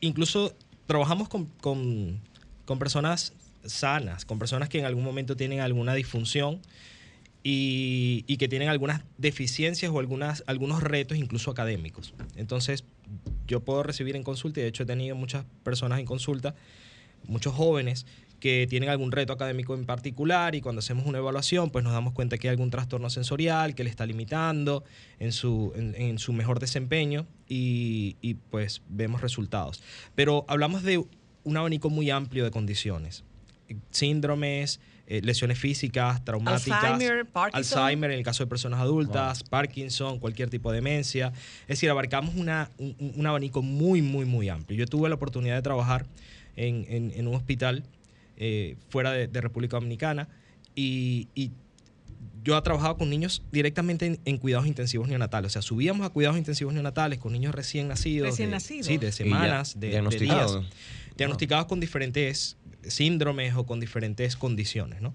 [0.00, 0.54] incluso
[0.86, 3.32] trabajamos con, con personas
[3.64, 6.60] sanas, con personas que en algún momento tienen alguna disfunción
[7.46, 12.14] y, que tienen algunas deficiencias o algunas, algunos retos incluso académicos.
[12.36, 12.84] Entonces,
[13.46, 16.54] yo puedo recibir en consulta, y de hecho he tenido muchas personas en consulta,
[17.28, 18.06] muchos jóvenes
[18.40, 22.12] que tienen algún reto académico en particular y cuando hacemos una evaluación pues nos damos
[22.12, 24.84] cuenta que hay algún trastorno sensorial que le está limitando
[25.18, 29.82] en su, en, su mejor desempeño y, y pues vemos resultados.
[30.14, 31.04] Pero hablamos de
[31.44, 33.24] un abanico muy amplio de condiciones,
[33.90, 40.48] síndromes, eh, lesiones físicas, traumáticas, Alzheimer, Alzheimer en el caso de personas adultas, Parkinson, cualquier
[40.48, 41.30] tipo de demencia.
[41.62, 44.78] Es decir, abarcamos una, un, abanico muy, muy, muy amplio.
[44.78, 46.06] Yo tuve la oportunidad de trabajar
[46.56, 47.84] en, un hospital
[48.36, 50.28] eh, fuera de, República Dominicana
[50.74, 51.28] y,
[52.42, 55.52] yo he trabajado con niños directamente en, en cuidados intensivos neonatales.
[55.52, 58.28] O sea, subíamos a cuidados intensivos neonatales con niños recién nacidos.
[58.28, 58.86] Recién de- nacidos.
[58.86, 60.60] Sí, de semanas, de, de diagnosticado.
[60.60, 60.72] días.
[61.16, 65.14] Diagnosticados con diferentes síndromes o con diferentes condiciones, ¿no?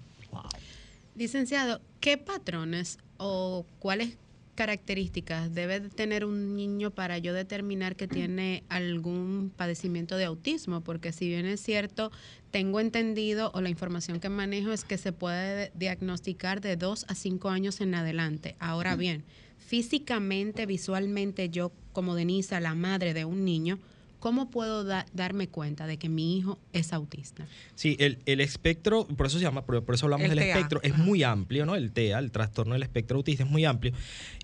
[1.14, 4.16] Licenciado, ¿qué patrones o cuáles
[4.54, 10.82] características debe de tener un niño para yo determinar que tiene algún padecimiento de autismo?
[10.82, 12.10] Porque si bien es cierto,
[12.50, 17.14] tengo entendido o la información que manejo es que se puede diagnosticar de 2 a
[17.14, 18.56] 5 años en adelante.
[18.58, 19.24] Ahora bien,
[19.58, 23.78] físicamente, visualmente, yo como Denisa, la madre de un niño,
[24.18, 27.46] ¿cómo puedo da- darme cuenta de que mi hijo es autista?
[27.76, 30.54] Sí, el, el espectro, por eso se llama, por, por eso hablamos El del TEA,
[30.56, 31.02] espectro, es ajá.
[31.02, 31.74] muy amplio, ¿no?
[31.76, 33.92] El TEA, el trastorno del espectro autista, es muy amplio.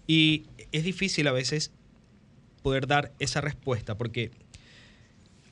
[0.07, 1.73] Y es difícil a veces
[2.63, 4.31] poder dar esa respuesta porque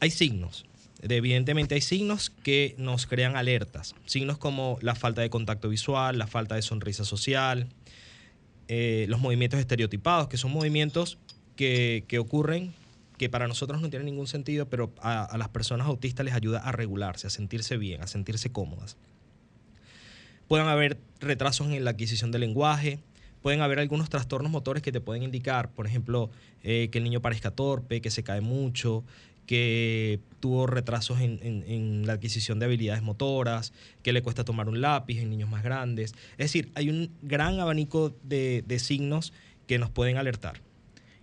[0.01, 0.67] hay signos.
[1.03, 3.95] Evidentemente hay signos que nos crean alertas.
[4.07, 7.69] Signos como la falta de contacto visual, la falta de sonrisa social,
[8.69, 11.19] eh, los movimientos estereotipados, que son movimientos
[11.57, 12.73] que, que ocurren
[13.19, 16.59] que para nosotros no tienen ningún sentido, pero a, a las personas autistas les ayuda
[16.59, 18.97] a regularse, a sentirse bien, a sentirse cómodas.
[20.49, 22.99] Pueden haber retrasos en la adquisición del lenguaje,
[23.45, 26.31] pueden haber algunos trastornos motores que te pueden indicar, por ejemplo,
[26.63, 29.05] eh, que el niño parezca torpe, que se cae mucho,
[29.47, 35.19] que tuvo retrasos en, la adquisición de habilidades motoras, que le cuesta tomar un lápiz
[35.19, 36.15] en niños más grandes.
[36.39, 39.35] Es decir, hay un gran abanico de signos
[39.67, 40.63] que nos pueden alertar.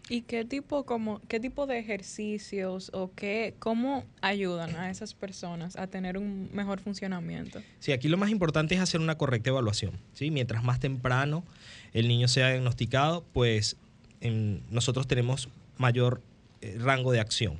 [0.09, 5.75] ¿Y qué tipo, como, qué tipo de ejercicios o qué, cómo ayudan a esas personas
[5.77, 7.61] a tener un mejor funcionamiento?
[7.79, 9.93] Sí, aquí lo más importante es hacer una correcta evaluación.
[10.13, 10.31] ¿sí?
[10.31, 11.43] Mientras más temprano
[11.93, 13.77] el niño sea diagnosticado, pues
[14.19, 16.21] en- nosotros tenemos mayor
[16.61, 17.57] eh, rango de acción.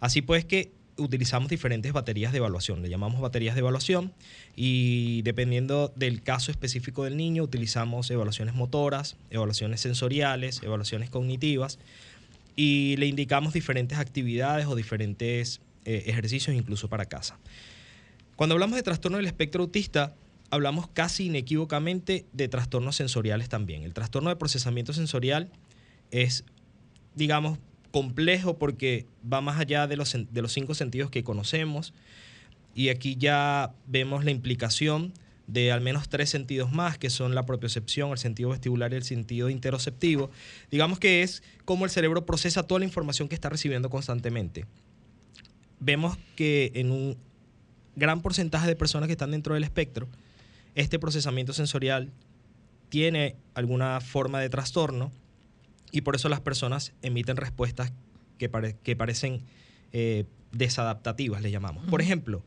[0.00, 4.12] Así pues que utilizamos diferentes baterías de evaluación, le llamamos baterías de evaluación
[4.56, 11.78] y dependiendo del caso específico del niño utilizamos evaluaciones motoras, evaluaciones sensoriales, evaluaciones cognitivas
[12.56, 17.38] y le indicamos diferentes actividades o diferentes eh, ejercicios incluso para casa.
[18.36, 20.14] Cuando hablamos de trastorno del espectro autista,
[20.50, 23.82] hablamos casi inequívocamente de trastornos sensoriales también.
[23.82, 25.50] El trastorno de procesamiento sensorial
[26.10, 26.44] es,
[27.14, 27.58] digamos,
[27.90, 31.92] complejo porque va más allá de los, de los cinco sentidos que conocemos
[32.74, 35.12] y aquí ya vemos la implicación
[35.46, 39.02] de al menos tres sentidos más, que son la propiocepción, el sentido vestibular y el
[39.02, 40.30] sentido interoceptivo.
[40.70, 44.66] Digamos que es cómo el cerebro procesa toda la información que está recibiendo constantemente.
[45.80, 47.16] Vemos que en un
[47.96, 50.08] gran porcentaje de personas que están dentro del espectro,
[50.76, 52.12] este procesamiento sensorial
[52.88, 55.10] tiene alguna forma de trastorno
[55.92, 57.92] y por eso las personas emiten respuestas
[58.38, 59.42] que, pare- que parecen
[59.92, 61.86] eh, desadaptativas, le llamamos.
[61.88, 62.42] Por ejemplo,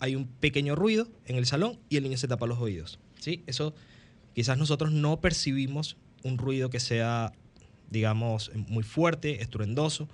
[0.00, 2.98] hay un pequeño ruido en el salón y el niño se tapa los oídos.
[3.18, 3.42] ¿sí?
[3.46, 3.74] Eso
[4.34, 7.32] quizás nosotros no percibimos un ruido que sea,
[7.90, 10.08] digamos, muy fuerte, estruendoso,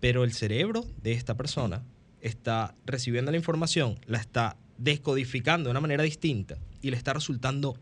[0.00, 1.82] pero el cerebro de esta persona
[2.20, 7.76] está recibiendo la información, la está descodificando de una manera distinta y le está resultando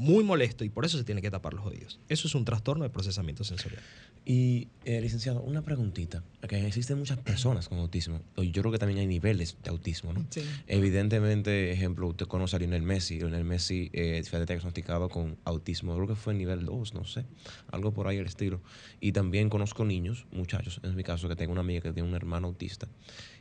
[0.00, 2.00] muy molesto y por eso se tiene que tapar los oídos.
[2.08, 3.82] Eso es un trastorno de procesamiento sensorial.
[4.24, 6.24] Y, eh, licenciado, una preguntita.
[6.48, 8.22] Que existen muchas personas con autismo.
[8.38, 10.24] y Yo creo que también hay niveles de autismo, ¿no?
[10.30, 10.40] Sí.
[10.66, 13.18] Evidentemente, ejemplo, usted conoce a Lionel Messi.
[13.18, 15.94] Lionel Messi eh, fue diagnosticado con autismo.
[15.94, 17.26] Creo que fue nivel 2, no sé.
[17.70, 18.62] Algo por ahí el estilo.
[19.00, 22.14] Y también conozco niños, muchachos, en mi caso, que tengo una amiga que tiene un
[22.14, 22.88] hermano autista,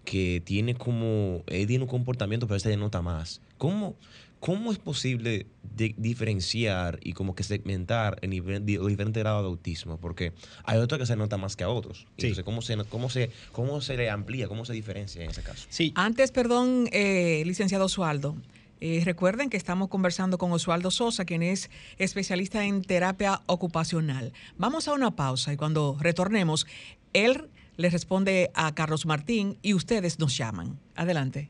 [0.04, 3.42] que tiene como, él tiene un comportamiento, pero este nota más.
[3.58, 3.96] ¿Cómo,
[4.40, 9.44] cómo es posible di- diferenciar y como que segmentar el nivel, di- los diferentes grados
[9.44, 9.98] de autismo?
[9.98, 12.08] Porque hay otros que se nota más que a otros.
[12.18, 12.28] Sí.
[12.28, 15.66] Entonces, ¿cómo se, cómo, se, ¿cómo se le amplía, cómo se diferencia en ese caso?
[15.70, 18.36] Sí, Antes, perdón, eh, licenciado Osvaldo.
[18.82, 24.32] eh, recuerden que estamos conversando con Osvaldo Sosa, quien es especialista en terapia ocupacional.
[24.58, 26.66] Vamos a una pausa y cuando retornemos,
[27.12, 30.80] él le responde a Carlos Martín y ustedes nos llaman.
[30.96, 31.50] Adelante.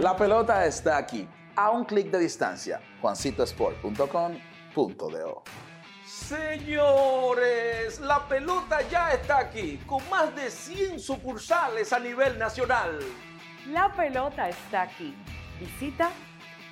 [0.00, 2.80] La pelota está aquí, a un clic de distancia.
[3.02, 5.42] juancitosport.com.do
[6.06, 12.98] Señores, la pelota ya está aquí, con más de 100 sucursales a nivel nacional.
[13.66, 15.14] La pelota está aquí.
[15.60, 16.10] Visita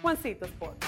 [0.00, 0.82] Juancito Sport.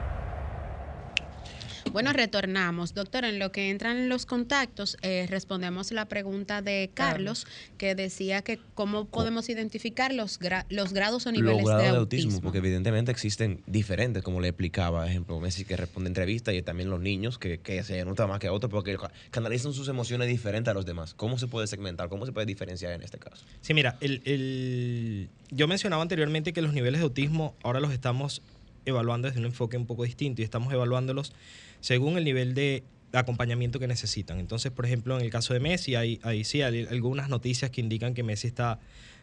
[1.93, 2.93] Bueno, retornamos.
[2.95, 7.47] Doctor, en lo que entran los contactos, eh, respondemos la pregunta de Carlos,
[7.79, 11.93] que decía que cómo podemos identificar los, gra- los grados o niveles Los grados de
[11.93, 12.27] de autismo.
[12.31, 16.61] autismo, porque evidentemente existen diferentes, como le explicaba, por ejemplo, Messi que responde entrevistas y
[16.63, 18.99] también los niños que, que se nota más que a otros porque
[19.31, 21.15] canalizan sus emociones diferentes a los demás.
[21.15, 22.09] ¿Cómo se puede segmentar?
[22.11, 23.45] ¿Cómo se puede diferenciar en este caso?
[23.63, 28.43] Sí, mira, el, el- yo mencionaba anteriormente que los niveles de autismo ahora los estamos
[28.85, 31.33] evaluando desde un enfoque un poco distinto y estamos evaluándolos
[31.81, 34.39] según el nivel de acompañamiento que necesitan.
[34.39, 37.81] Entonces, por ejemplo, en el caso de Messi, hay, hay sí hay algunas noticias que
[37.81, 38.79] indican que Messi está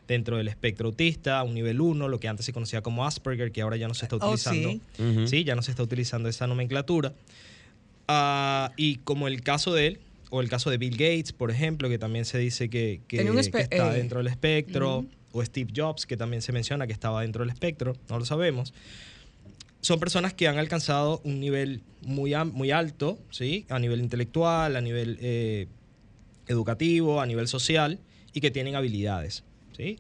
[0.07, 3.61] dentro del espectro autista, un nivel 1, lo que antes se conocía como Asperger, que
[3.61, 4.69] ahora ya no se está Oh, utilizando.
[4.69, 4.81] sí.
[4.99, 5.27] Ujú.
[5.27, 7.13] Sí, ya no se está utilizando esa nomenclatura.
[8.07, 11.87] Ah, y como el caso de él, o el caso de Bill Gates, por ejemplo,
[11.89, 16.41] que también se dice que, está eh, dentro del espectro, o Steve Jobs, que también
[16.41, 18.73] se menciona que estaba dentro del espectro, no lo sabemos.
[19.83, 23.65] Son personas que han alcanzado un nivel muy, am- muy alto, ¿sí?
[23.69, 25.67] A nivel intelectual, a nivel eh,
[26.47, 27.99] educativo, a nivel social,
[28.33, 29.43] y que tienen habilidades,
[29.75, 29.99] ¿sí?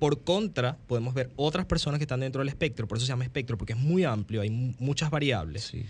[0.00, 3.24] Por contra, podemos ver otras personas que están dentro del espectro, por eso se llama
[3.24, 5.84] espectro, porque es muy amplio, hay mu- muchas variables Sí.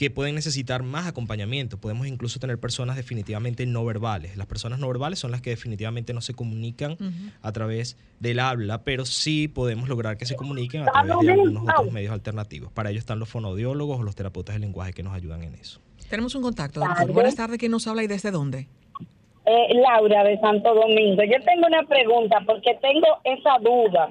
[0.00, 1.78] Que pueden necesitar más acompañamiento.
[1.78, 4.34] Podemos incluso tener personas definitivamente no verbales.
[4.38, 6.96] Las personas no verbales son las que definitivamente no se comunican
[7.42, 11.64] a través del habla, pero sí podemos lograr que se comuniquen a través de algunos
[11.64, 12.72] otros medios alternativos.
[12.72, 15.82] Para ello están los fonodiólogos o los terapeutas del lenguaje que nos ayudan en eso.
[16.08, 17.12] Tenemos un contacto, doctor.
[17.12, 17.58] Buenas tardes.
[17.58, 18.68] ¿Quién nos habla y desde dónde?
[19.44, 21.24] Eh, Laura de Santo Domingo.
[21.24, 24.10] Yo tengo una pregunta porque tengo esa duda.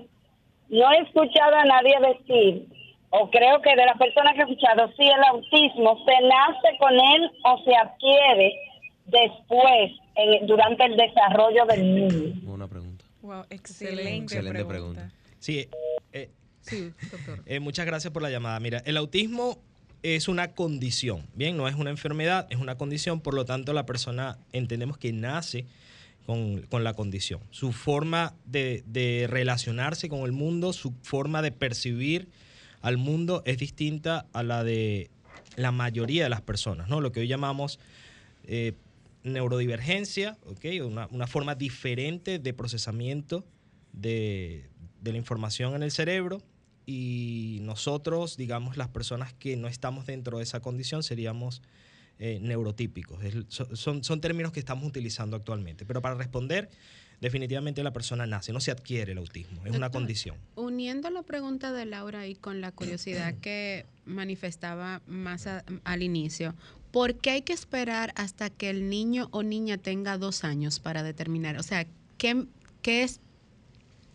[0.70, 2.68] No he escuchado a nadie decir,
[3.12, 6.94] o creo que de las personas que he escuchado, si el autismo se nace con
[6.94, 8.54] él o se adquiere
[9.06, 12.34] después, en- durante el desarrollo del niño.
[12.44, 13.06] Buena pregunta.
[13.22, 15.02] Wow, excelente, Excelente pregunta.
[15.04, 15.12] pregunta.
[15.40, 15.68] Sí,
[16.14, 16.30] eh,
[16.62, 17.42] Sí, doctor.
[17.46, 18.60] Eh, muchas gracias por la llamada.
[18.60, 19.58] Mira, el autismo
[20.04, 23.86] es una condición, bien, no es una enfermedad, es una condición, por lo tanto la
[23.86, 25.66] persona entendemos que nace
[26.26, 27.40] con, con la condición.
[27.50, 32.28] Su forma de, de relacionarse con el mundo, su forma de percibir
[32.82, 35.10] al mundo es distinta a la de
[35.56, 37.02] la mayoría de las personas, ¿no?
[37.02, 37.80] Lo que hoy llamamos
[38.46, 38.74] eh,
[39.24, 40.38] neurodivergencia.
[40.84, 43.46] Una, forma diferente de procesamiento
[43.92, 44.70] de,
[45.04, 46.42] la información en el cerebro
[46.86, 51.62] y nosotros, digamos, las personas que no estamos dentro de esa condición seríamos
[52.18, 53.20] eh, neurotípicos.
[53.50, 55.86] Son términos que estamos utilizando actualmente.
[55.86, 56.70] Pero para responder,
[57.22, 60.38] definitivamente la persona nace, no se adquiere el autismo, es una condición.
[60.56, 66.56] Uniendo la pregunta de Laura y con la curiosidad que manifestaba más a- al inicio,
[66.92, 71.04] ¿por qué hay que esperar hasta que el niño o niña tenga dos años para
[71.04, 71.58] determinar?
[71.58, 71.86] O sea,
[72.18, 72.46] ¿qué,
[72.82, 73.20] qué es,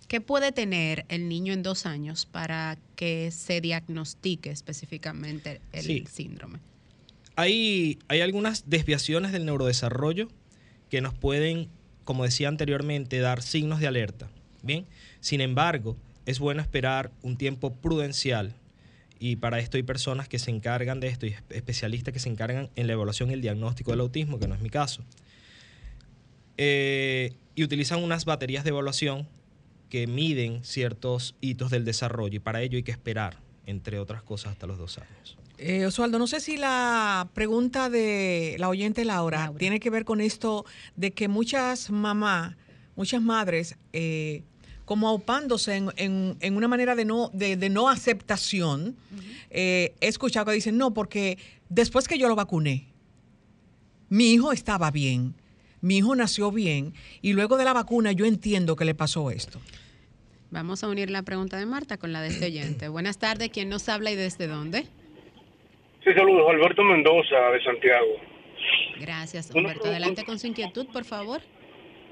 [0.09, 6.05] qué puede tener el niño en dos años para que se diagnostique específicamente el Sí.
[6.11, 6.59] síndrome?
[7.37, 10.29] Hay, hay algunas desviaciones del neurodesarrollo
[10.89, 11.69] que nos pueden,
[12.05, 14.29] como decía anteriormente, dar signos de alerta.
[14.63, 14.87] Bien,
[15.21, 18.55] sin embargo, es bueno esperar un tiempo prudencial
[19.19, 22.29] y para esto hay personas que se encargan de esto y espe- especialistas que se
[22.29, 25.03] encargan en la evaluación y el diagnóstico del autismo, que no es mi caso.
[26.57, 29.29] Eh, y utilizan unas baterías de evaluación
[29.89, 34.53] que miden ciertos hitos del desarrollo y para ello hay que esperar, entre otras cosas,
[34.53, 35.37] hasta los dos años.
[35.67, 39.59] Eh, Osvaldo, no sé si la pregunta de la oyente Laura, Laura.
[39.59, 42.55] tiene que ver con esto de que muchas mamás,
[42.97, 44.43] muchas madres, eh,
[44.85, 48.95] como aupándose en, en- en una manera de no, de, de no aceptación,
[49.49, 51.39] eh, he escuchado que dicen, no, porque
[51.71, 52.89] después que yo lo vacuné,
[54.11, 55.35] mi hijo estaba bien,
[55.81, 59.59] mi hijo nació bien, y luego de la vacuna yo entiendo que le pasó esto.
[60.51, 62.89] Vamos a unir la pregunta de Marta con la de este oyente.
[62.91, 64.87] Buenas tardes, ¿quién nos habla y desde dónde?
[66.05, 66.51] Sí, saludos.
[66.51, 68.21] Alberto Mendoza, de Santiago.
[69.01, 69.89] Gracias, Humberto.
[69.89, 71.41] Adelante con su inquietud, por favor.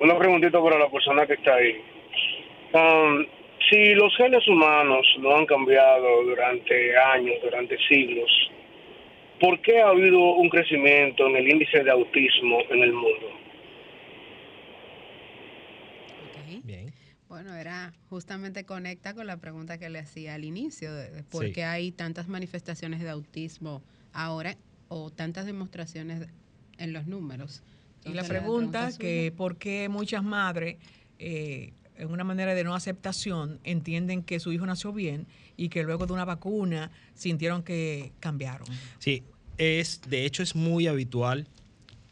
[0.01, 1.81] Una preguntita para la persona que está ahí.
[2.73, 3.27] Um,
[3.71, 8.31] si los genes humanos no han cambiado durante años, durante siglos,
[9.41, 13.27] ¿por qué ha habido un crecimiento en el índice de autismo en el mundo?
[16.31, 16.65] Ok.
[16.65, 16.93] Bien.
[17.33, 21.47] Bueno, era justamente conecta con la pregunta que le hacía al inicio, de, de por
[21.47, 21.53] Sí.
[21.53, 24.59] qué hay tantas manifestaciones de autismo ahora
[24.89, 26.29] o tantas demostraciones
[26.77, 27.63] en los números.
[28.05, 30.77] Y la pregunta que por qué muchas madres,
[31.19, 35.27] eh, en una manera de no aceptación, entienden que su hijo nació bien
[35.57, 38.69] y que luego de una vacuna sintieron que cambiaron.
[38.99, 39.25] Sí,
[39.57, 41.49] es, de hecho es muy habitual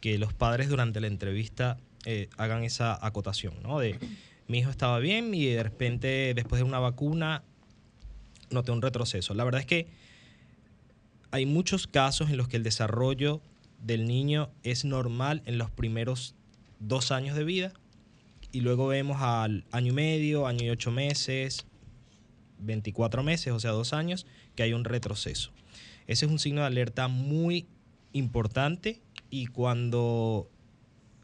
[0.01, 3.81] que los padres durante la entrevista eh, hagan esa acotación, ¿no?
[3.81, 3.99] De
[4.51, 7.45] mi hijo estaba bien y de repente después de una vacuna
[8.51, 9.33] noté un retroceso.
[9.33, 9.87] La verdad es que
[11.31, 13.41] hay muchos casos en los que el desarrollo
[13.81, 16.35] del niño es normal en los primeros
[16.81, 17.73] dos años de vida
[18.51, 21.65] y luego vemos al año y medio, año y ocho meses,
[22.59, 24.27] 24 meses, o sea, dos años,
[24.57, 25.53] que hay un retroceso.
[26.09, 27.69] Ese es un signo de alerta muy
[28.13, 30.51] importante y cuando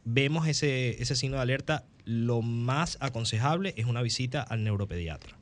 [0.04, 5.36] vemos ese, ese signo de alerta, lo más aconsejable es una visita al neuropediatra.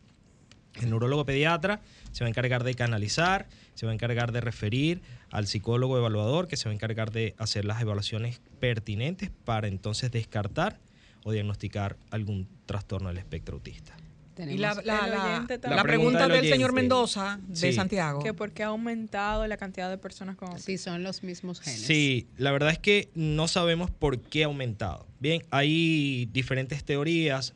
[0.80, 5.02] El neurólogo pediatra se va a encargar de canalizar, se va a encargar de referir
[5.30, 10.10] al psicólogo evaluador que se va a encargar de hacer las evaluaciones pertinentes para entonces
[10.10, 10.80] descartar
[11.22, 13.94] o diagnosticar algún trastorno del espectro autista.
[14.36, 16.72] Y la, la- la- la pregunta pregunta del del señor.
[16.72, 17.72] Mendoza de Sí.
[17.72, 18.20] Santiago.
[18.22, 21.80] Que porque ha aumentado la cantidad de personas con Si son los mismos genes.
[21.82, 25.06] Sí, la verdad es que no sabemos por qué ha aumentado.
[25.20, 27.54] Bien, hay diferentes teorías.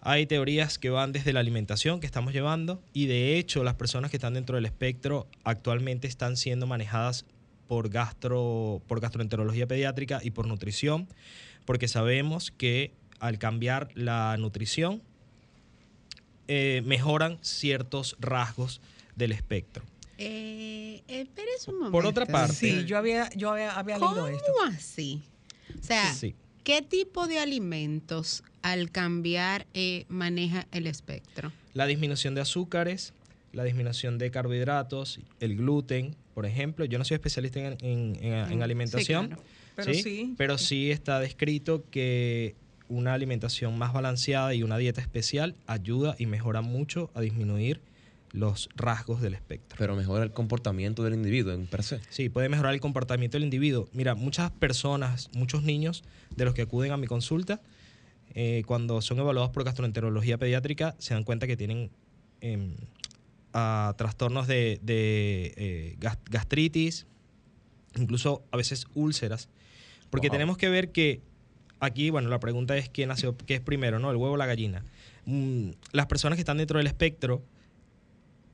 [0.00, 4.10] Hay teorías que van desde la alimentación que estamos llevando y de hecho las personas
[4.10, 7.24] que están dentro del espectro actualmente están siendo manejadas
[7.66, 11.08] por gastro por gastroenterología pediátrica y por nutrición,
[11.64, 15.02] porque sabemos que al cambiar la nutrición
[16.48, 18.80] eh, mejoran ciertos rasgos
[19.16, 19.84] del espectro.
[20.18, 21.92] Eh, espérese un momento.
[21.92, 24.52] Por otra parte, Sí, yo había, yo había, había leído ¿Cómo esto.
[24.66, 25.22] así?
[25.80, 26.34] O sea, Sí.
[26.64, 31.52] ¿qué tipo de alimentos al cambiar eh, maneja el espectro?
[31.74, 33.12] la disminución de azúcares,
[33.52, 36.84] la disminución de carbohidratos, el gluten, por ejemplo.
[36.84, 39.42] Yo no soy especialista en, en- en- en Mm, alimentación, sí, claro.
[39.76, 40.34] Pero sí.
[40.36, 42.56] pero sí está descrito que
[42.88, 47.80] una alimentación más balanceada y una dieta especial ayuda y mejora mucho a disminuir
[48.32, 49.76] los rasgos del espectro.
[49.78, 52.00] Pero mejora el comportamiento del individuo en per se.
[52.10, 53.88] Sí, puede mejorar el comportamiento del individuo.
[53.92, 56.04] Mira, muchas personas, muchos niños
[56.36, 57.60] de los que acuden a mi consulta,
[58.34, 61.90] eh, cuando son evaluados por gastroenterología pediátrica, se dan cuenta que tienen
[62.42, 62.74] em,
[63.96, 67.06] trastornos de, de, eh, gas- gastritis,
[67.96, 69.48] incluso a veces úlceras.
[70.10, 70.32] Porque Wow.
[70.34, 71.22] tenemos que ver que
[71.80, 74.10] aquí, bueno, la pregunta es quién nació, qué es primero, ¿no?
[74.10, 74.84] El huevo o la gallina.
[75.24, 77.42] Mm, las personas que están dentro del espectro,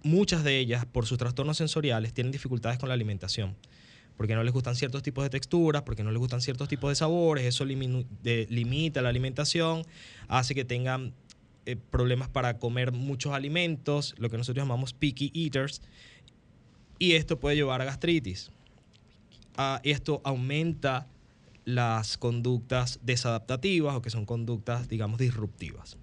[0.03, 3.57] muchas de ellas, por sus trastornos sensoriales, tienen dificultades con la alimentación.
[4.17, 6.95] Porque no les gustan ciertos tipos de texturas, porque no les gustan ciertos tipos de
[6.95, 9.85] sabores, eso limita la alimentación,
[10.29, 11.13] hace que tengan
[11.67, 15.83] eh, problemas para comer muchos alimentos, lo que nosotros llamamos picky eaters,
[16.99, 18.51] y esto puede llevar a gastritis.
[19.57, 21.09] Ah, esto aumenta
[21.65, 25.97] las conductas desadaptativas o que son conductas, digamos, disruptivas.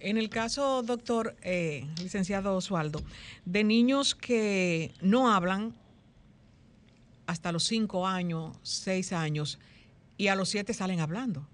[0.00, 3.02] En el caso, doctor, eh, licenciado Osvaldo,
[3.44, 5.74] de niños que no hablan
[7.26, 9.58] hasta los cinco años, seis años,
[10.16, 11.46] y a los siete salen hablando.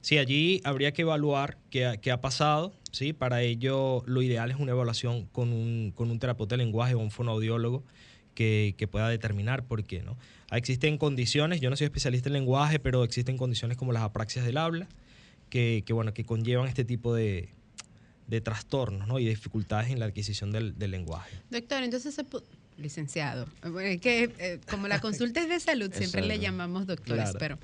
[0.00, 2.72] Sí, allí habría que evaluar qué ha, qué ha pasado.
[2.92, 3.12] ¿sí?
[3.12, 7.00] Para ello, lo ideal es una evaluación con un, con un terapeuta de lenguaje o
[7.00, 7.82] un fonoaudiólogo
[8.36, 10.02] que, que pueda determinar por qué.
[10.02, 10.16] ¿no?
[10.50, 14.44] Ah, Existen condiciones, yo no soy especialista en lenguaje, pero existen condiciones como las apraxias
[14.46, 14.86] del habla
[15.50, 17.48] que, que, bueno, que conllevan este tipo de,
[18.28, 19.18] de trastornos ¿no?
[19.18, 21.36] y dificultades en la adquisición del, del lenguaje.
[21.50, 22.24] Doctor, entonces se
[22.78, 27.30] licenciado, bueno, es que eh, como la consulta es de salud, siempre le llamamos doctores,
[27.30, 27.38] Claro.
[27.38, 27.58] pero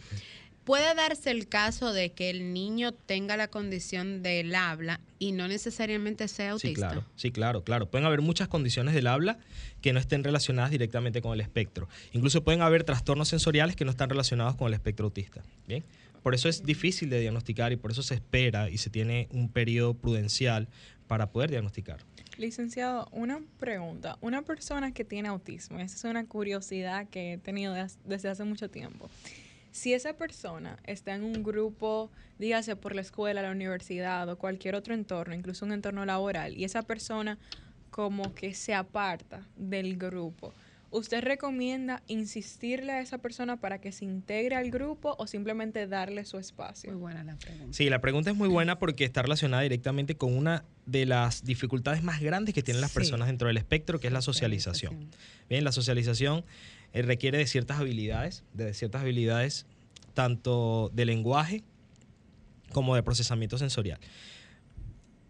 [0.65, 5.49] puede darse el caso de que el niño tenga la condición del habla y no
[5.49, 6.69] necesariamente sea autista.
[6.69, 7.91] Sí, claro, sí, claro, claro.
[7.91, 9.39] Pueden haber muchas condiciones del habla
[9.81, 11.89] que no estén relacionadas directamente con el espectro.
[12.13, 15.43] Incluso pueden haber trastornos sensoriales que no están relacionados con el espectro autista.
[15.67, 15.85] Bien.
[16.23, 19.49] Por eso es difícil de diagnosticar y por eso se espera y se tiene un
[19.49, 20.69] periodo prudencial
[21.09, 21.99] para poder diagnosticar.
[22.39, 24.17] Licenciado, una pregunta.
[24.21, 28.45] Una persona que tiene autismo, esa es una curiosidad que he tenido de- desde hace
[28.45, 29.11] mucho tiempo.
[29.73, 34.75] Si esa persona está en un grupo, dígase por la escuela, la universidad o cualquier
[34.75, 37.39] otro entorno, incluso un entorno laboral, y esa persona
[37.91, 40.53] como que se aparta del grupo,
[40.91, 46.25] ¿usted recomienda insistirle a esa persona para que se integre al grupo o simplemente darle
[46.27, 46.99] su Muy espacio?
[46.99, 47.73] buena la pregunta.
[47.73, 52.03] Sí, la pregunta es muy buena porque está relacionada directamente con una de las dificultades
[52.03, 52.97] más grandes que tienen las Sí.
[52.99, 55.09] personas dentro del espectro, que es la socialización.
[55.49, 56.45] Bien, la socialización
[56.93, 59.67] eh, requiere de ciertas habilidades, de ciertas habilidades
[60.15, 61.65] tanto de lenguaje
[62.73, 63.99] como de procesamiento sensorial.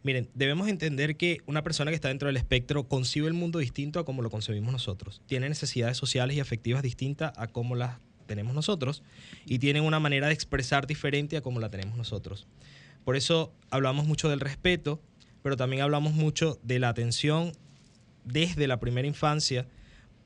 [0.04, 4.00] Miren, debemos entender que una persona que está dentro del espectro concibe el mundo distinto
[4.00, 5.22] a como lo concebimos nosotros.
[5.26, 9.02] Tiene necesidades sociales y afectivas distintas a como las tenemos nosotros
[9.46, 12.48] y tienen una manera de expresar diferente a como la tenemos nosotros.
[13.04, 15.00] Por eso hablamos mucho del respeto,
[15.42, 17.52] pero también hablamos mucho de la atención
[18.24, 19.66] desde la primera infancia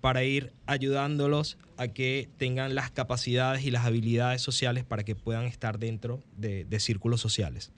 [0.06, 5.46] para ir ayudándolos a que tengan las capacidades y las habilidades sociales para que puedan
[5.46, 7.72] estar dentro de, círculos sociales.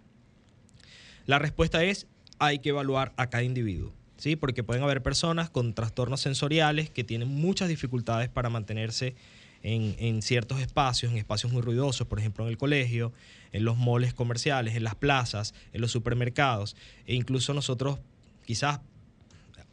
[1.25, 2.07] La respuesta es,
[2.39, 4.37] hay que evaluar a cada individuo, ¿sí?
[4.37, 9.15] Porque pueden haber personas con trastornos sensoriales que tienen muchas dificultades para mantenerse
[9.63, 13.11] en, en ciertos espacios, en espacios muy ruidosos, por ejemplo en el colegio,
[13.53, 16.77] en los moles comerciales, en las plazas, en los supermercados,
[17.07, 18.01] e incluso nosotros
[18.45, 18.81] quizás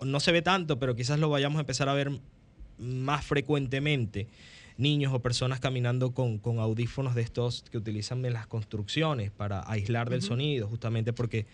[0.02, 2.12] no se ve tanto, pero quizás lo vayamos a empezar a ver
[2.78, 4.28] más frecuentemente
[4.78, 9.64] niños o personas caminando con, con audífonos de estos que utilizan en las construcciones para
[9.72, 11.46] aislar del sonido, justamente porque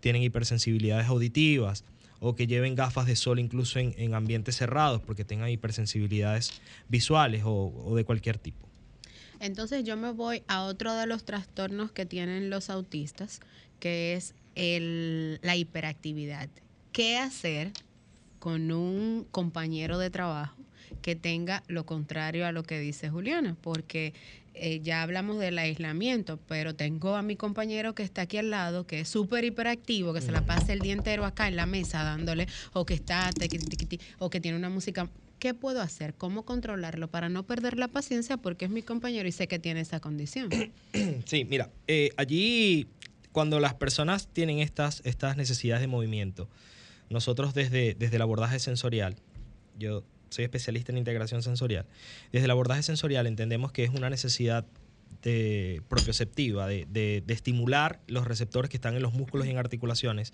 [0.00, 1.84] tienen hipersensibilidades auditivas,
[2.20, 7.42] o que lleven gafas de sol incluso en, en ambientes cerrados porque tengan hipersensibilidades visuales
[7.44, 8.66] o, o de cualquier tipo.
[9.40, 13.40] Entonces yo me voy a otro de los trastornos que tienen los autistas,
[13.80, 16.48] que es el- la hiperactividad.
[16.92, 17.72] ¿Qué hacer
[18.38, 20.56] con un compañero de trabajo
[20.96, 23.56] que tenga lo contrario a lo que dice Juliana?
[23.60, 24.14] Porque
[24.58, 28.86] eh, ya hablamos del aislamiento, pero tengo a mi compañero que está aquí al lado,
[28.86, 32.02] que es súper hiperactivo, que se la pasa el día entero acá en la mesa
[32.02, 33.30] dándole, o que está,
[34.18, 35.10] o que tiene una música.
[35.38, 36.14] ¿Qué puedo hacer?
[36.14, 38.38] ¿Cómo controlarlo para no perder la paciencia?
[38.38, 40.48] Porque es mi compañero y sé que tiene esa condición.
[41.26, 42.86] Sí, mira, eh, allí
[43.32, 46.48] cuando las personas tienen estas, estas necesidades de movimiento,
[47.10, 49.16] nosotros desde, desde el abordaje sensorial,
[49.78, 51.86] yo soy especialista en integración sensorial,
[52.32, 54.66] desde el abordaje sensorial entendemos que es una necesidad
[55.22, 60.32] de propioceptiva, de, estimular los receptores que están en los músculos y en articulaciones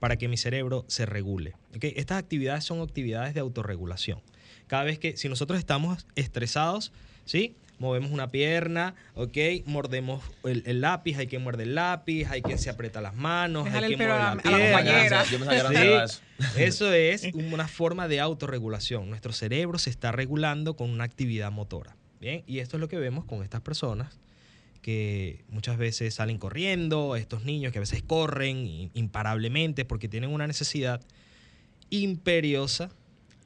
[0.00, 1.54] para que mi cerebro se regule.
[1.80, 4.20] Estas actividades son actividades de autorregulación.
[4.66, 6.92] Cada vez que, si nosotros estamos estresados,
[7.24, 7.54] ¿sí?
[7.82, 9.36] Movemos una pierna, ¿ok?
[9.66, 13.64] Mordemos el, el lápiz, hay quien muerde el lápiz, hay quien se aprieta las manos,
[13.64, 14.76] Déjale hay quien mueve a la, la- a la pierna.
[14.78, 15.24] compañera.
[15.24, 16.18] Yo era Sí,
[16.62, 16.92] eso.
[16.92, 19.10] Es una forma de autorregulación.
[19.10, 21.96] Nuestro cerebro se está regulando con una actividad motora.
[22.20, 24.20] Bien, y esto es lo que vemos con estas personas
[24.80, 30.46] que muchas veces salen corriendo, estos niños que a veces corren imparablemente porque tienen una
[30.46, 31.00] necesidad
[31.90, 32.90] imperiosa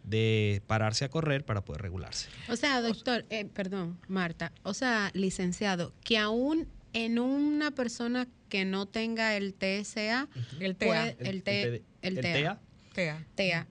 [0.06, 2.28] de pararse a correr para poder regularse.
[2.48, 8.64] O sea, doctor, eh, perdón, Marta, o sea, licenciado, que aún en una persona que
[8.64, 10.28] no tenga el TSA,
[10.60, 10.88] El TEA.
[10.88, 11.26] puede- el,
[12.02, 12.58] El- TEA,
[13.34, 13.66] TEA.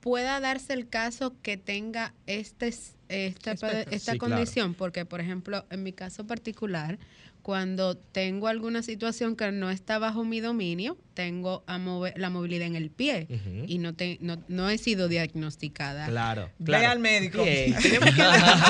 [0.00, 4.18] Pueda darse el caso que tenga este, esta, esta Sí, claro.
[4.18, 6.98] condición, porque por ejemplo, en mi caso particular,
[7.42, 12.66] cuando tengo alguna situación que no está bajo mi dominio, tengo a mover, la movilidad
[12.66, 13.26] en el pie
[13.66, 16.06] y no, te, no, no he sido diagnosticada.
[16.06, 16.88] Claro, Ve claro.
[16.90, 17.44] al médico.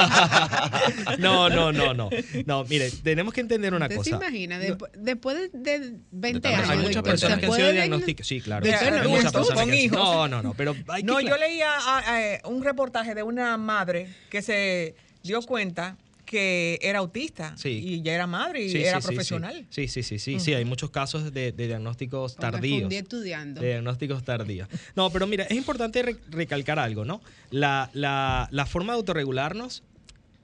[1.18, 2.10] No, no, no, no.
[2.46, 4.28] No, mire, tenemos que entender una ¿Usted se cosa.
[4.28, 4.60] imagina?
[4.60, 6.70] Despu- después de 20 también años.
[6.70, 8.24] Hay muchas personas ¿se que han sido diagnosticar?
[8.24, 8.28] diagnosticadas.
[8.28, 8.64] Sí, claro.
[8.64, 9.98] De- Hay de- muchas tú, personas con que hijos.
[9.98, 13.56] No, no, no, pero hay que No, yo leía ah, eh, un reportaje de una
[13.56, 15.96] madre que se dio cuenta
[16.28, 17.70] que era autista Sí.
[17.82, 19.66] y ya era madre y Sí, era sí, profesional.
[19.70, 22.92] Sí, sí, sí, sí, sí, hay muchos casos de, de diagnósticos tardíos.
[22.92, 23.60] estudiando.
[23.60, 24.68] De diagnósticos tardíos.
[24.94, 27.20] No, pero mira, es importante re- recalcar algo, ¿no?
[27.50, 29.82] La, la- la forma de autorregularnos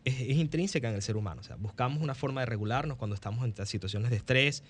[0.05, 1.41] es, es intrínseca en el ser humano.
[1.43, 4.63] O sea, buscamos una forma de regularnos cuando estamos ante situaciones de estrés,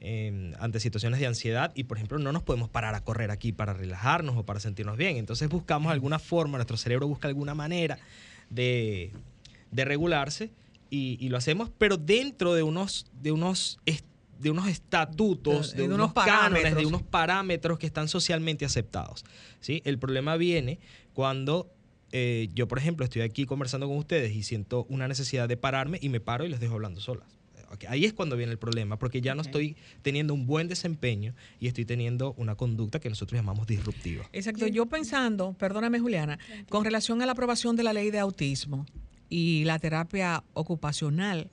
[0.00, 3.52] eh, ante situaciones de ansiedad y, por ejemplo, no nos podemos parar a correr aquí
[3.52, 5.16] para relajarnos o para sentirnos bien.
[5.16, 7.98] Entonces buscamos alguna forma, nuestro cerebro busca alguna manera
[8.50, 9.10] de,
[9.76, 10.50] de regularse
[10.90, 13.78] y, y lo hacemos, pero dentro de unos, de unos
[14.38, 18.64] de unos estatutos, De- de, de unos, unos cánones, de unos parámetros que están socialmente
[18.66, 19.24] aceptados.
[19.60, 19.80] ¿sí?
[19.86, 20.78] El problema viene
[21.14, 21.72] cuando
[22.12, 25.98] eh, yo, por ejemplo, estoy aquí conversando con ustedes y siento una necesidad de pararme
[26.02, 27.28] y me paro y los dejo hablando solas.
[27.88, 31.66] Ahí es cuando viene el problema, porque ya no estoy teniendo un buen desempeño y
[31.66, 34.24] estoy teniendo una conducta que nosotros llamamos disruptiva.
[34.32, 34.66] Exacto.
[34.68, 38.86] Yo pensando, perdóname Juliana, con relación a la aprobación de la ley de autismo
[39.28, 41.50] y la terapia ocupacional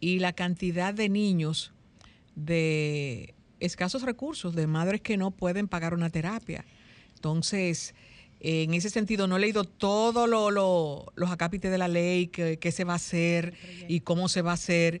[0.00, 1.72] y la cantidad de niños
[2.36, 6.64] de escasos recursos, de madres que no pueden pagar una terapia.
[7.14, 7.94] Entonces,
[8.40, 12.70] en ese sentido, no he leído todos lo, lo- los acápites de la ley, qué
[12.72, 13.54] se va a hacer
[13.88, 15.00] y cómo se va a hacer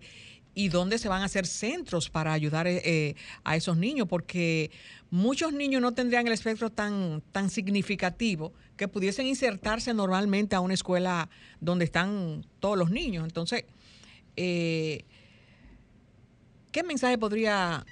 [0.58, 4.72] y dónde se van a hacer centros para ayudar eh, eh, a esos niños, porque
[5.08, 10.74] muchos niños no tendrían el espectro tan, tan significativo que pudiesen insertarse normalmente a una
[10.74, 11.30] escuela
[11.60, 13.22] donde están todos los niños.
[13.22, 13.66] Entonces,
[14.34, 15.04] eh,
[16.72, 17.86] ¿qué mensaje podría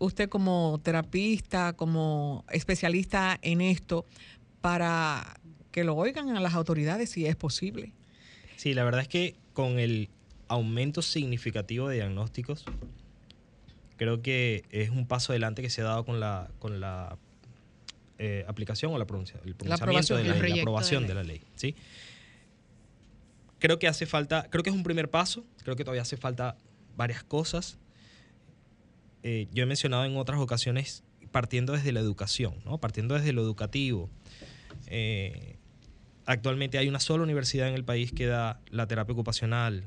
[0.00, 4.06] usted como terapista, como especialista en esto,
[4.60, 5.38] para
[5.70, 7.92] que lo oigan a las autoridades si es posible?
[8.56, 10.10] Sí, la verdad es que con el
[10.48, 12.64] aumento significativo de diagnósticos,
[13.96, 17.18] creo que es un paso adelante que se ha dado con la, con la
[18.18, 21.14] eh, aplicación o la pronuncia, el pronunciamiento aprobación, de la, ley, la aprobación de de
[21.14, 21.42] la ley.
[21.54, 21.74] ¿sí?
[23.58, 26.56] Creo que hace falta, creo que es un primer paso, creo que todavía hace falta
[26.96, 27.78] varias cosas.
[29.22, 32.78] Eh, yo he mencionado en otras ocasiones partiendo desde la educación, ¿no?
[32.78, 34.08] partiendo desde lo educativo.
[34.86, 35.56] Eh,
[36.24, 39.84] actualmente hay una sola universidad en el país que da la terapia ocupacional.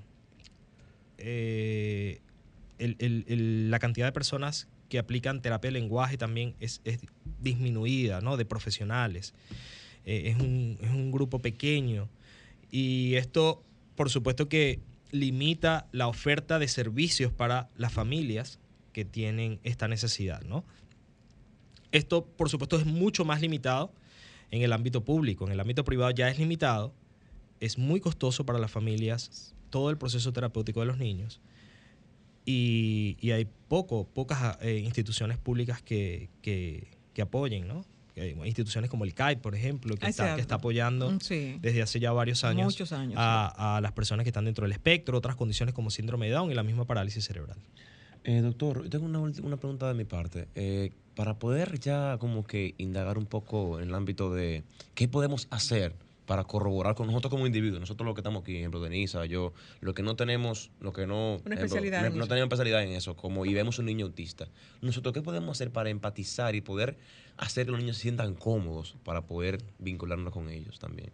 [1.20, 2.22] Eh,
[2.80, 7.00] la cantidad de personas que aplican terapia de lenguaje también es, es
[7.42, 8.38] disminuida, ¿no?
[8.38, 9.34] De profesionales.
[10.06, 12.10] Eh, es, un, es un grupo pequeño.
[12.72, 13.64] Y esto,
[13.96, 14.80] por supuesto que
[15.12, 18.60] limita la oferta de servicios para las familias
[18.94, 20.64] que tienen esta necesidad, ¿no?
[21.92, 23.92] Esto, por supuesto, es mucho más limitado
[24.52, 25.46] en el ámbito público.
[25.46, 26.94] En el ámbito privado ya es limitado.
[27.60, 31.40] Es muy costoso para las familias todo el proceso terapéutico de los niños.
[32.46, 37.86] Y, y hay poco, pocas eh, instituciones públicas que, que- que apoyen, ¿no?
[38.46, 40.42] Instituciones como el CAI, por ejemplo, que, Ah, está, que cierto.
[40.42, 41.58] está apoyando Mm, sí.
[41.62, 44.74] desde hace ya varios años, Muchos años, a, a las personas que están dentro del
[44.74, 47.58] espectro, otras condiciones como síndrome de Down y la misma parálisis cerebral.
[48.26, 50.50] Eh, doctor, yo tengo una pregunta de mi parte.
[50.56, 54.64] Eh, para poder ya como que indagar un poco en el ámbito de
[54.96, 55.96] qué podemos hacer
[56.30, 59.52] para corroborar con nosotros como individuos, nosotros los que estamos aquí, ejemplo, Denisa, yo,
[59.82, 63.48] lo que no tenemos, lo que no, ejemplo, especialidad no, tenemos especialidad en eso, como
[63.48, 64.48] y vemos un niño autista,
[64.84, 67.00] nosotros qué podemos hacer para empatizar y poder
[67.38, 71.10] hacer que los niños se sientan cómodos para poder vincularnos con ellos también.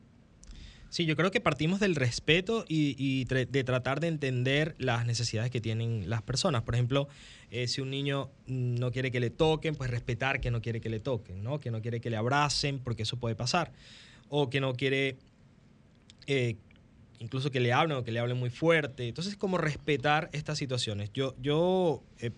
[0.89, 5.05] Sí, yo creo que partimos del respeto y, y tra- de tratar de entender las
[5.05, 6.63] necesidades que tienen las personas.
[6.63, 7.07] Por ejemplo,
[7.51, 10.89] eh, si un niño no quiere que le toquen, pues respetar que no quiere que
[10.89, 11.59] le toquen, ¿no?
[11.61, 13.71] Que no quiere que le abracen, porque eso puede pasar.
[14.29, 15.17] O que no quiere
[16.27, 16.55] eh,
[17.19, 19.07] incluso que le hablen o que le hablen muy fuerte.
[19.07, 21.11] Entonces, como respetar estas situaciones.
[21.13, 22.31] Yo, yo he,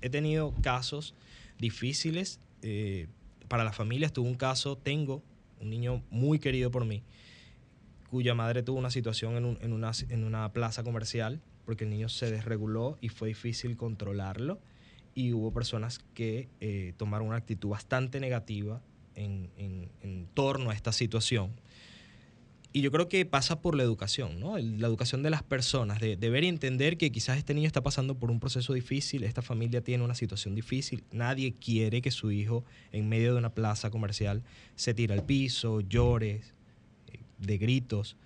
[0.00, 1.14] he tenido casos
[1.58, 3.06] difíciles eh,
[3.48, 4.12] para las familias.
[4.12, 5.22] Tuve un caso, tengo
[5.60, 7.02] un niño muy querido por mí,
[8.10, 11.90] cuya madre tuvo una situación en, un- en una, en una plaza comercial porque el
[11.90, 14.58] niño se desreguló y fue difícil controlarlo.
[15.14, 18.82] Y hubo personas que eh, tomaron una actitud bastante negativa
[19.16, 21.52] en, en- en torno a esta situación.
[22.72, 24.58] Y yo creo que pasa por la educación, ¿no?
[24.58, 27.84] La educación de las personas, de, de ver y entender que quizás este niño está
[27.84, 32.32] pasando por un proceso difícil, esta familia tiene una situación difícil, nadie quiere que su
[32.32, 34.42] hijo en medio de una plaza comercial
[34.74, 36.40] se tire al piso, llore,
[37.12, 38.16] eh, de gritos,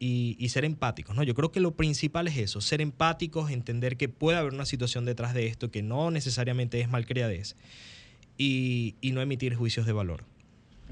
[0.00, 1.22] y, y ser empáticos, ¿no?
[1.22, 5.04] Yo creo que lo principal es eso, ser empáticos, entender que puede haber una situación
[5.04, 7.54] detrás de esto, que no necesariamente es malcriadez,
[8.36, 10.24] y, y no emitir juicios de valor.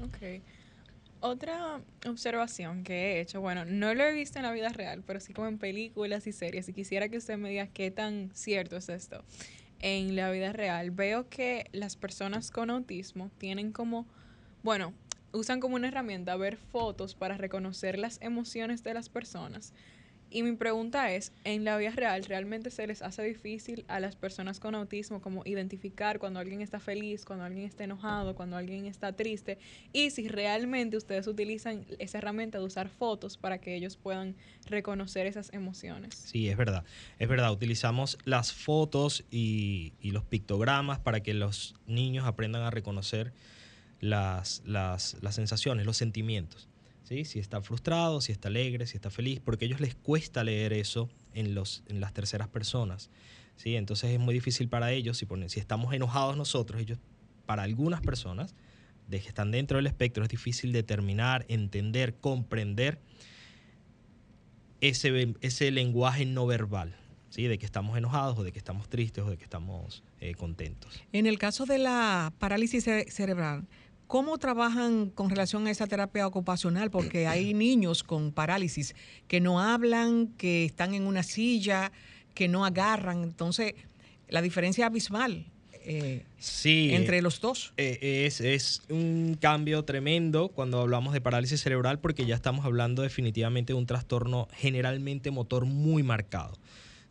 [0.03, 0.41] Ok.
[1.19, 5.19] Otra observación que he hecho, bueno, no lo he visto en la vida real, pero
[5.19, 8.77] sí como en películas y series, y quisiera que usted me diga qué tan cierto
[8.77, 9.23] es esto.
[9.79, 14.07] En la vida real veo que las personas con autismo tienen como,
[14.63, 14.93] bueno,
[15.31, 19.73] usan como una herramienta ver fotos para reconocer las emociones de las personas.
[20.33, 24.15] Y mi pregunta es, ¿en la vida real realmente se les hace difícil a las
[24.15, 28.85] personas con autismo como identificar cuando alguien está feliz, cuando alguien está enojado, cuando alguien
[28.85, 29.57] está triste?
[29.91, 35.27] Y si realmente ustedes utilizan esa herramienta de usar fotos para que ellos puedan reconocer
[35.27, 36.15] esas emociones.
[36.15, 36.85] Sí, es verdad.
[37.19, 43.33] Es verdad, utilizamos las fotos y, los pictogramas para que los niños aprendan a reconocer
[43.99, 46.70] las, las, las sensaciones, los sentimientos.
[47.11, 47.25] ¿Sí?
[47.25, 50.71] Si está frustrado, si está alegre, si está feliz, porque a ellos les cuesta leer
[50.71, 53.09] eso en, los, en las terceras personas.
[53.57, 53.75] ¿sí?
[53.75, 56.99] Entonces es muy difícil para ellos, si, ponen- si estamos enojados nosotros, ellos,
[57.45, 58.55] para algunas personas
[59.09, 62.99] de que están dentro del espectro, es difícil determinar, entender, comprender
[64.79, 66.95] ese, ese lenguaje no verbal,
[67.29, 67.43] ¿sí?
[67.47, 71.01] de que estamos enojados o de que estamos tristes o de que estamos eh, contentos.
[71.11, 73.67] En el caso de la parálisis cere- cerebral,
[74.11, 76.91] ¿cómo trabajan con relación a esa terapia ocupacional?
[76.91, 78.93] Porque hay niños con parálisis
[79.29, 81.93] que no hablan, que están en una silla,
[82.33, 83.23] que no agarran.
[83.23, 83.73] Entonces,
[84.27, 85.45] la diferencia abismal
[85.85, 86.89] eh, Sí.
[86.91, 87.73] entre los dos.
[87.77, 93.03] Eh, es, es un cambio tremendo cuando hablamos de parálisis cerebral porque ya estamos hablando
[93.03, 96.57] definitivamente de un trastorno generalmente motor muy marcado.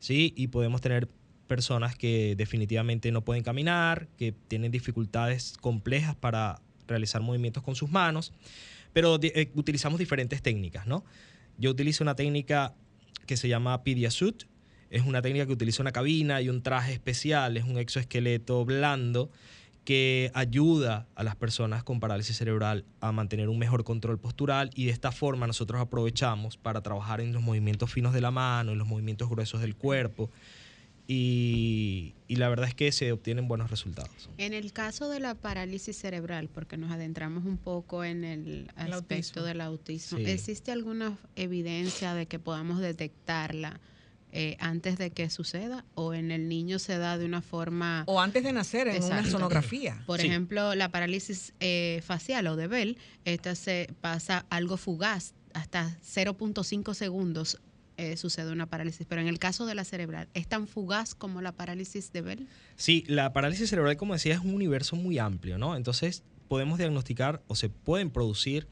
[0.01, 0.35] ¿sí?
[0.37, 1.09] Y podemos tener
[1.47, 6.61] personas que definitivamente no pueden caminar, que tienen dificultades complejas para
[6.91, 8.33] realizar movimientos con sus manos,
[8.93, 11.05] pero eh, utilizamos diferentes técnicas, ¿no?
[11.57, 12.75] Yo utilizo una técnica
[13.27, 14.45] que se llama Pediasut,
[14.91, 19.31] Es una técnica que utiliza una cabina y un traje especial, es un exoesqueleto blando
[19.85, 24.87] que ayuda a las personas con parálisis cerebral a mantener un mejor control postural y
[24.87, 28.79] de esta forma nosotros aprovechamos para trabajar en los movimientos finos de la mano, en
[28.79, 30.31] los movimientos gruesos del cuerpo
[31.07, 34.31] y, y la verdad es que se obtienen buenos resultados.
[34.39, 38.93] En el caso de la parálisis cerebral, porque nos adentramos un poco en el El
[38.93, 39.43] aspecto autismo.
[39.43, 40.25] del autismo, Sí.
[40.27, 43.81] ¿existe alguna evidencia de que podamos detectarla
[44.33, 48.05] eh, antes de que suceda o en el niño se da de una forma...
[48.07, 50.05] O antes de nacer en una sonografía.
[50.07, 50.29] Por Sí.
[50.29, 56.95] ejemplo, la parálisis eh, facial o de Bell, esta se pasa algo fugaz, hasta 0.5
[56.95, 57.59] segundos
[58.01, 61.43] eh, sucede una parálisis, pero en el caso de la cerebral, ¿es tan fugaz como
[61.43, 62.49] la parálisis de Bell?
[62.77, 65.77] Sí, la parálisis cerebral, como decía, es un universo muy amplio, ¿no?
[65.77, 68.67] Entonces, podemos diagnosticar o se pueden producir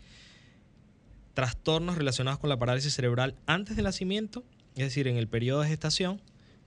[1.35, 4.45] trastornos relacionados con la parálisis cerebral antes del nacimiento,
[4.77, 6.23] es decir, en el periodo de gestación,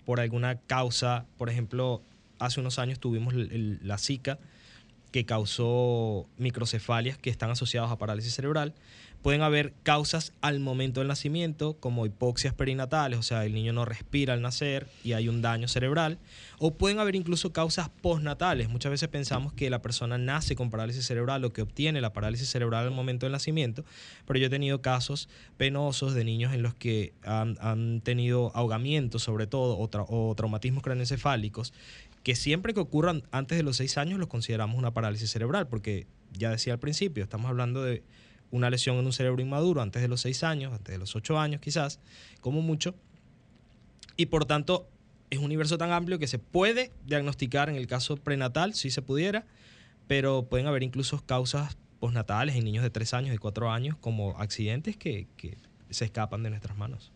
[0.05, 2.03] por alguna causa, por ejemplo,
[2.37, 4.37] hace unos años tuvimos la Zika,
[5.11, 8.73] que causó microcefalias que están asociadas a parálisis cerebral.
[9.21, 13.85] Pueden haber causas al momento del nacimiento, como hipoxias perinatales, o sea, el niño no
[13.85, 16.17] respira al nacer y hay un daño cerebral.
[16.57, 18.69] O pueden haber incluso causas postnatales.
[18.69, 22.49] Muchas veces pensamos que la persona nace con parálisis cerebral o que obtiene la parálisis
[22.49, 23.85] cerebral al momento del nacimiento,
[24.25, 29.45] pero yo he tenido casos penosos de niños en los que han, tenido ahogamiento, sobre
[29.45, 31.73] todo, o traumatismos craneoencefálicos,
[32.23, 36.07] que siempre que ocurran antes de los seis años los consideramos una parálisis cerebral, porque
[36.31, 38.03] ya decía al principio, estamos hablando de
[38.51, 41.39] una lesión en un cerebro inmaduro antes de los seis años, antes de los ocho
[41.39, 41.99] años quizás,
[42.41, 42.93] como mucho,
[44.17, 44.87] y por tanto
[45.29, 49.01] es un universo tan amplio que se puede diagnosticar en el caso prenatal, si se
[49.01, 49.45] pudiera,
[50.07, 54.37] pero pueden haber incluso causas postnatales en niños de tres años y cuatro años, como
[54.37, 55.57] accidentes que, que
[55.89, 57.11] se escapan de nuestras manos.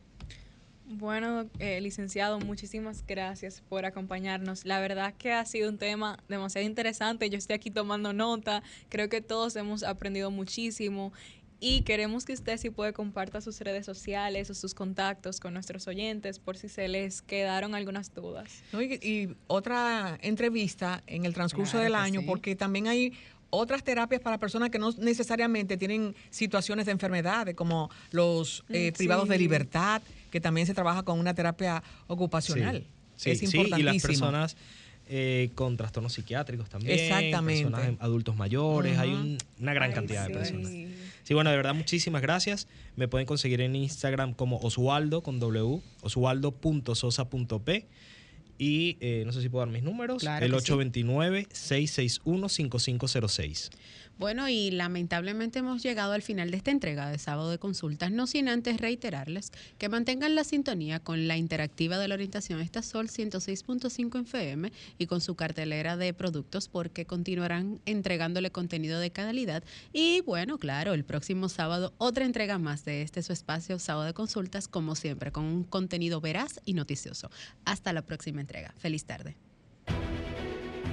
[0.88, 4.66] Bueno, eh, licenciado, muchísimas gracias por acompañarnos.
[4.66, 7.30] La verdad que ha sido un tema demasiado interesante.
[7.30, 8.62] Yo estoy aquí tomando nota.
[8.90, 11.12] Creo que todos hemos aprendido muchísimo
[11.60, 15.88] y queremos que usted si puede comparta sus redes sociales o sus contactos con nuestros
[15.88, 18.62] oyentes por si se les quedaron algunas dudas.
[18.72, 18.82] ¿no?
[18.82, 22.28] Y, y otra entrevista en el transcurso Claro del año, sí.
[22.28, 23.14] porque también hay
[23.50, 28.98] otras terapias para personas que no necesariamente tienen situaciones de enfermedades, como los eh, Mm,
[28.98, 30.02] privados de libertad,
[30.36, 32.84] que también se trabaja con una terapia ocupacional.
[33.16, 33.80] Sí, es sí, importantísimo.
[33.80, 34.58] y las personas
[35.08, 37.00] eh, con trastornos psiquiátricos también.
[37.00, 37.64] Exactamente.
[37.72, 40.34] Personas adultos mayores, hay un- una gran Ay, cantidad de sí.
[40.34, 40.72] personas.
[41.24, 42.68] Sí, bueno, de verdad, muchísimas gracias.
[42.98, 47.88] Me pueden conseguir en Instagram como Oswaldo con W, oswaldo.sosa.p.
[48.58, 50.22] Y eh, no sé si puedo dar mis números.
[50.22, 50.66] Claro el que sí.
[54.16, 54.18] 829-661-5506.
[54.18, 58.28] Bueno, y lamentablemente hemos llegado al final de esta entrega de sábado de consultas, no
[58.28, 63.08] sin antes reiterarles que mantengan la sintonía con la interactiva de la orientación Esta Sol
[63.08, 69.64] 106.5 en FM y con su cartelera de productos porque continuarán entregándole contenido de calidad.
[69.92, 74.14] Y bueno, claro, el próximo sábado otra entrega más de este su espacio sábado de
[74.14, 77.30] consultas, como siempre, con un contenido veraz y noticioso.
[77.66, 78.74] Hasta la próxima entrega.
[78.78, 79.36] Feliz tarde.